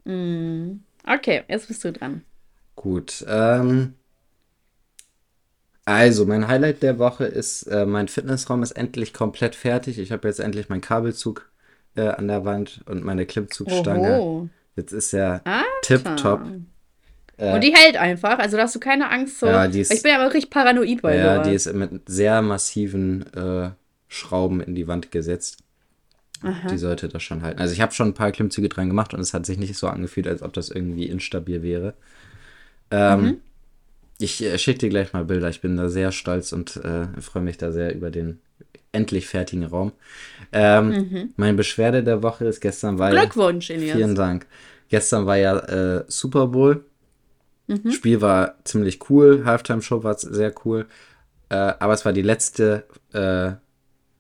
[0.06, 2.24] Okay, jetzt bist du dran.
[2.76, 3.24] Gut.
[3.28, 3.94] Ähm,
[5.86, 9.98] also, mein Highlight der Woche ist, äh, mein Fitnessraum ist endlich komplett fertig.
[10.00, 11.50] Ich habe jetzt endlich meinen Kabelzug
[11.96, 14.20] äh, an der Wand und meine Klimmzugstange.
[14.20, 14.50] Oho.
[14.76, 15.66] Jetzt ist er Alter.
[15.82, 16.42] tipptopp.
[17.38, 19.48] Äh, Und die hält einfach, also da hast du keine Angst so.
[19.48, 21.48] Ja, ist- ich bin ja aber richtig paranoid bei ja, sowas.
[21.48, 23.72] die ist mit sehr massiven äh,
[24.08, 25.58] Schrauben in die Wand gesetzt.
[26.72, 27.60] Die sollte das schon halten.
[27.60, 29.88] Also ich habe schon ein paar Klimmzüge dran gemacht und es hat sich nicht so
[29.88, 31.94] angefühlt, als ob das irgendwie instabil wäre.
[32.90, 33.38] Ähm, Mhm.
[34.22, 35.50] Ich äh, schicke dir gleich mal Bilder.
[35.50, 38.40] Ich bin da sehr stolz und äh, freue mich da sehr über den
[38.92, 39.94] endlich fertigen Raum.
[40.52, 43.20] Ähm, Meine Beschwerde der Woche ist gestern war ja- Mhm.
[43.26, 43.96] Glückwunsch, Elias.
[43.96, 44.48] Vielen Dank.
[44.90, 46.84] Gestern war ja äh, Super Bowl.
[47.68, 47.92] Mhm.
[47.92, 49.44] Spiel war ziemlich cool.
[49.46, 50.88] Halftime Show war sehr cool.
[51.50, 53.52] Äh, aber es war die letzte, äh,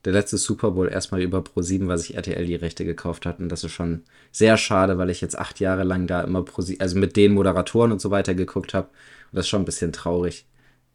[0.05, 3.39] der letzte Super Bowl erstmal über Pro7, weil sich RTL die Rechte gekauft hat.
[3.39, 6.63] Und das ist schon sehr schade, weil ich jetzt acht Jahre lang da immer Pro
[6.79, 8.87] also mit den Moderatoren und so weiter geguckt habe.
[8.87, 10.45] Und das ist schon ein bisschen traurig.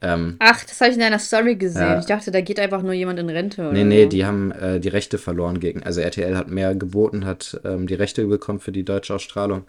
[0.03, 1.83] Ähm, Ach, das habe ich in deiner Story gesehen.
[1.83, 1.99] Ja.
[1.99, 4.09] Ich dachte, da geht einfach nur jemand in Rente oder Nee, nee, so.
[4.11, 5.83] die haben äh, die Rechte verloren gegen.
[5.83, 9.65] Also RTL hat mehr geboten, hat ähm, die Rechte bekommen für die deutsche Ausstrahlung.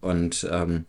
[0.00, 0.86] Und ähm,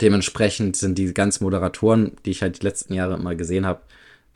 [0.00, 3.80] dementsprechend sind die ganzen Moderatoren, die ich halt die letzten Jahre immer gesehen habe,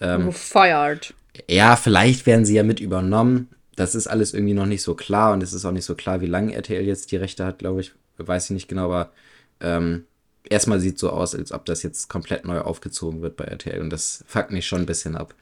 [0.00, 1.12] ähm, Gefeuert.
[1.48, 3.48] Ja, vielleicht werden sie ja mit übernommen.
[3.76, 6.20] Das ist alles irgendwie noch nicht so klar und es ist auch nicht so klar,
[6.20, 7.92] wie lange RTL jetzt die Rechte hat, glaube ich.
[8.18, 9.12] Weiß ich nicht genau, aber
[9.60, 10.04] ähm,
[10.48, 13.90] erstmal sieht so aus, als ob das jetzt komplett neu aufgezogen wird bei RTL und
[13.90, 15.34] das fuckt mich schon ein bisschen ab.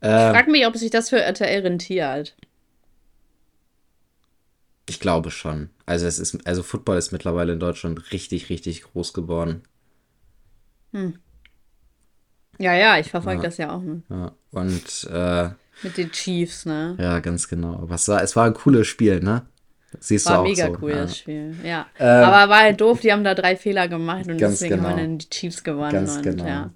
[0.00, 2.34] Ich frag mich, ob sich das für RTL rentiert.
[4.88, 5.70] Ich glaube schon.
[5.86, 9.62] Also es ist, also Football ist mittlerweile in Deutschland richtig, richtig groß geworden.
[12.62, 14.02] Ja, ja, ich verfolge das ja auch ne?
[14.08, 14.32] Ja.
[14.52, 15.50] Und äh,
[15.82, 16.96] mit den Chiefs, ne?
[16.98, 17.74] ja, ganz genau.
[17.74, 19.42] Aber es war, es war ein cooles Spiel, ne?
[19.98, 20.78] Siehst du War auch mega so.
[20.80, 20.96] cool, ja.
[21.02, 21.54] das Spiel.
[21.62, 21.86] Ja.
[21.98, 24.88] Ähm, Aber war halt doof, die haben da drei Fehler gemacht und deswegen genau.
[24.88, 25.92] haben dann die Chiefs gewonnen.
[25.92, 26.46] Ganz und, genau.
[26.46, 26.70] Ja.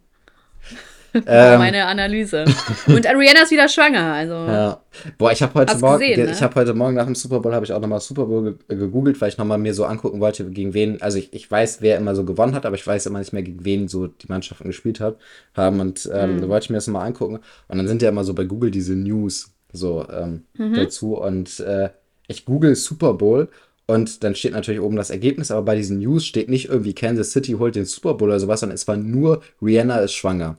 [1.26, 2.44] Ähm, Meine Analyse.
[2.86, 4.34] Und Ariana ist wieder schwanger, also.
[4.34, 4.80] Ja.
[5.18, 6.32] Boah, ich habe heute Morgen, gesehen, ne?
[6.32, 8.76] ich habe heute Morgen nach dem Super Bowl habe ich auch nochmal Super Bowl ge
[8.78, 11.96] gegoogelt, weil ich nochmal mir so angucken wollte, gegen wen, also ich, ich weiß, wer
[11.98, 14.66] immer so gewonnen hat, aber ich weiß immer nicht mehr, gegen wen so die Mannschaften
[14.68, 15.16] gespielt hat,
[15.54, 16.40] haben und ähm, Mhm.
[16.42, 18.70] da wollte ich mir das nochmal angucken und dann sind ja immer so bei Google
[18.70, 20.74] diese News so ähm, Mhm.
[20.74, 21.90] dazu und äh,
[22.28, 23.48] ich google Super Bowl
[23.86, 27.30] und dann steht natürlich oben das Ergebnis, aber bei diesen News steht nicht irgendwie Kansas
[27.32, 30.56] City holt den Super Bowl oder sowas, sondern es war nur Rihanna ist schwanger.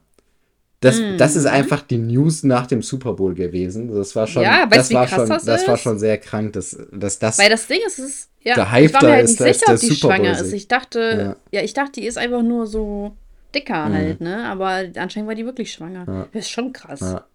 [0.79, 1.39] Das, das Mhm.
[1.39, 3.93] ist einfach die News nach dem Super Bowl gewesen.
[3.93, 7.17] Das war schon, Ja, das war schon, das das war schon sehr krank, dass, dass
[7.17, 7.39] das.
[7.39, 8.29] Weil das Ding ist, ist.
[8.41, 10.39] Ja, Der Hype ich war mir da halt ist, nicht sicher, ob die Super schwanger
[10.39, 10.53] ist.
[10.53, 11.27] Ich dachte, Ja.
[11.29, 11.35] Mhm.
[11.51, 11.61] ja.
[11.63, 13.17] ich dachte, die ist einfach nur so
[13.55, 14.45] dicker halt, ne?
[14.45, 16.05] Aber anscheinend war die wirklich schwanger.
[16.07, 16.27] Ja.
[16.31, 16.99] Das ist schon krass.
[16.99, 17.25] Ja.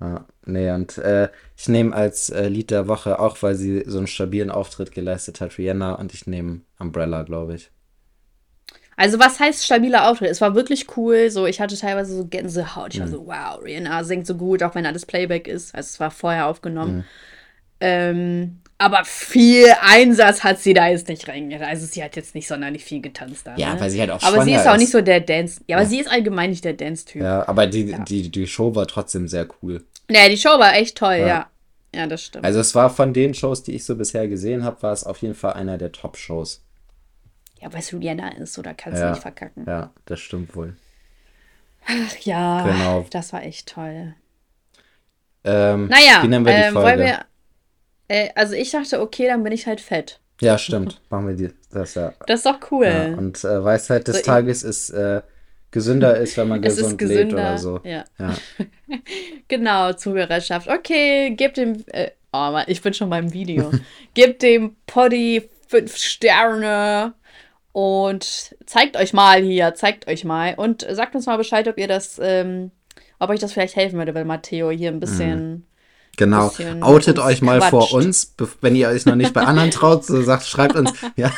[0.00, 1.28] Ja, nee, und äh,
[1.58, 5.40] ich nehme als äh, Lied der Woche, auch weil sie so einen stabilen Auftritt geleistet
[5.42, 7.70] hat, Rihanna, und ich nehme Umbrella, glaube ich.
[9.00, 10.30] Also, was heißt stabiler Auftritt?
[10.30, 11.30] Es war wirklich cool.
[11.30, 12.92] So, ich hatte teilweise so Gänsehaut.
[12.94, 13.10] Ich war Mhm.
[13.12, 15.74] so, wow, Rihanna singt so gut, auch wenn alles Playback ist.
[15.74, 16.48] Also, es war vorher Mhm.
[16.50, 17.04] aufgenommen.
[17.80, 21.68] Ähm, aber viel Einsatz hat sie da jetzt nicht reingegangen.
[21.68, 23.56] Also, sie hat jetzt nicht sonderlich viel getanzt da.
[23.56, 23.80] Ja, ne?
[23.80, 24.80] weil sie halt auch Aber sie ist auch ist.
[24.80, 25.60] nicht so der Dance.
[25.66, 27.22] Ja, aber sie ist allgemein nicht der Dance-Typ.
[27.22, 29.82] Ja, aber die, die, die Show war trotzdem sehr cool.
[30.08, 31.26] Naja, die Show war echt toll, Ja.
[31.26, 31.46] ja.
[31.92, 32.44] Ja, das stimmt.
[32.44, 35.18] Also es war von den Shows, die ich so bisher gesehen habe, war es auf
[35.22, 36.62] jeden Fall einer der Top-Shows.
[37.60, 39.06] Ja, weil es Rihanna ist, da kannst Ja.
[39.06, 39.64] du nicht verkacken.
[39.66, 40.76] Ja, das stimmt wohl.
[41.86, 43.06] Ach ja, Genau.
[43.10, 44.14] das war echt toll.
[45.44, 46.86] Ähm, Naja, wie nennen wir die Folge?
[46.88, 47.24] wollen wir.
[48.08, 50.20] Äh, also ich dachte, okay, dann bin ich halt fett.
[50.40, 51.00] Ja, stimmt.
[51.10, 52.12] Machen wir die, das ja.
[52.26, 52.86] Das ist doch cool.
[52.86, 53.04] ja.
[53.16, 55.22] Und äh, Weisheit des So, Tages ist, äh,
[55.70, 57.80] gesünder ist, wenn man gesund lebt oder so.
[57.84, 58.04] Ja.
[58.18, 58.34] Ja.
[59.48, 60.68] Genau, Zuhörerschaft.
[60.68, 63.72] Okay, gebt dem, äh, Oh Mann, ich bin schon beim Video.
[64.14, 67.14] Gebt dem Poddy fünf Sterne
[67.72, 71.88] und zeigt euch mal hier, zeigt euch mal und sagt uns mal Bescheid, ob ihr
[71.88, 72.70] das, ähm,
[73.18, 75.66] ob euch das vielleicht helfen würde, wenn Matteo hier ein bisschen.
[76.16, 76.48] Genau.
[76.48, 77.94] bisschen Outet uns euch mal vor quatscht.
[77.94, 81.32] uns, bef- wenn ihr euch noch nicht bei anderen traut, so sagt, schreibt uns, ja,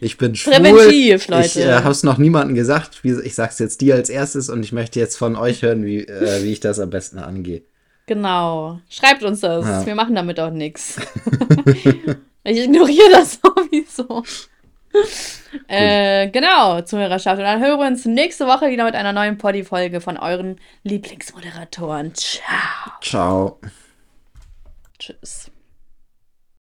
[0.00, 0.54] ich bin schwul.
[0.54, 1.46] Präventiv, Leute.
[1.46, 3.04] Ich äh, hab's noch niemandem gesagt.
[3.04, 6.00] Wie, ich sag's jetzt dir als erstes und ich möchte jetzt von euch hören, wie,
[6.06, 7.62] äh, wie ich das am besten angehe.
[8.06, 8.80] Genau.
[8.88, 9.64] Schreibt uns das.
[9.66, 9.86] Ja.
[9.86, 10.96] Wir machen damit auch nichts.
[12.44, 14.24] ich ignoriere das sowieso.
[15.68, 17.38] Äh, genau, Zuhörerschaft.
[17.38, 22.14] Und dann hören wir uns nächste Woche wieder mit einer neuen Poddy-Folge von euren Lieblingsmoderatoren.
[22.14, 22.92] Ciao.
[23.00, 23.60] Ciao.
[24.98, 25.50] Tschüss.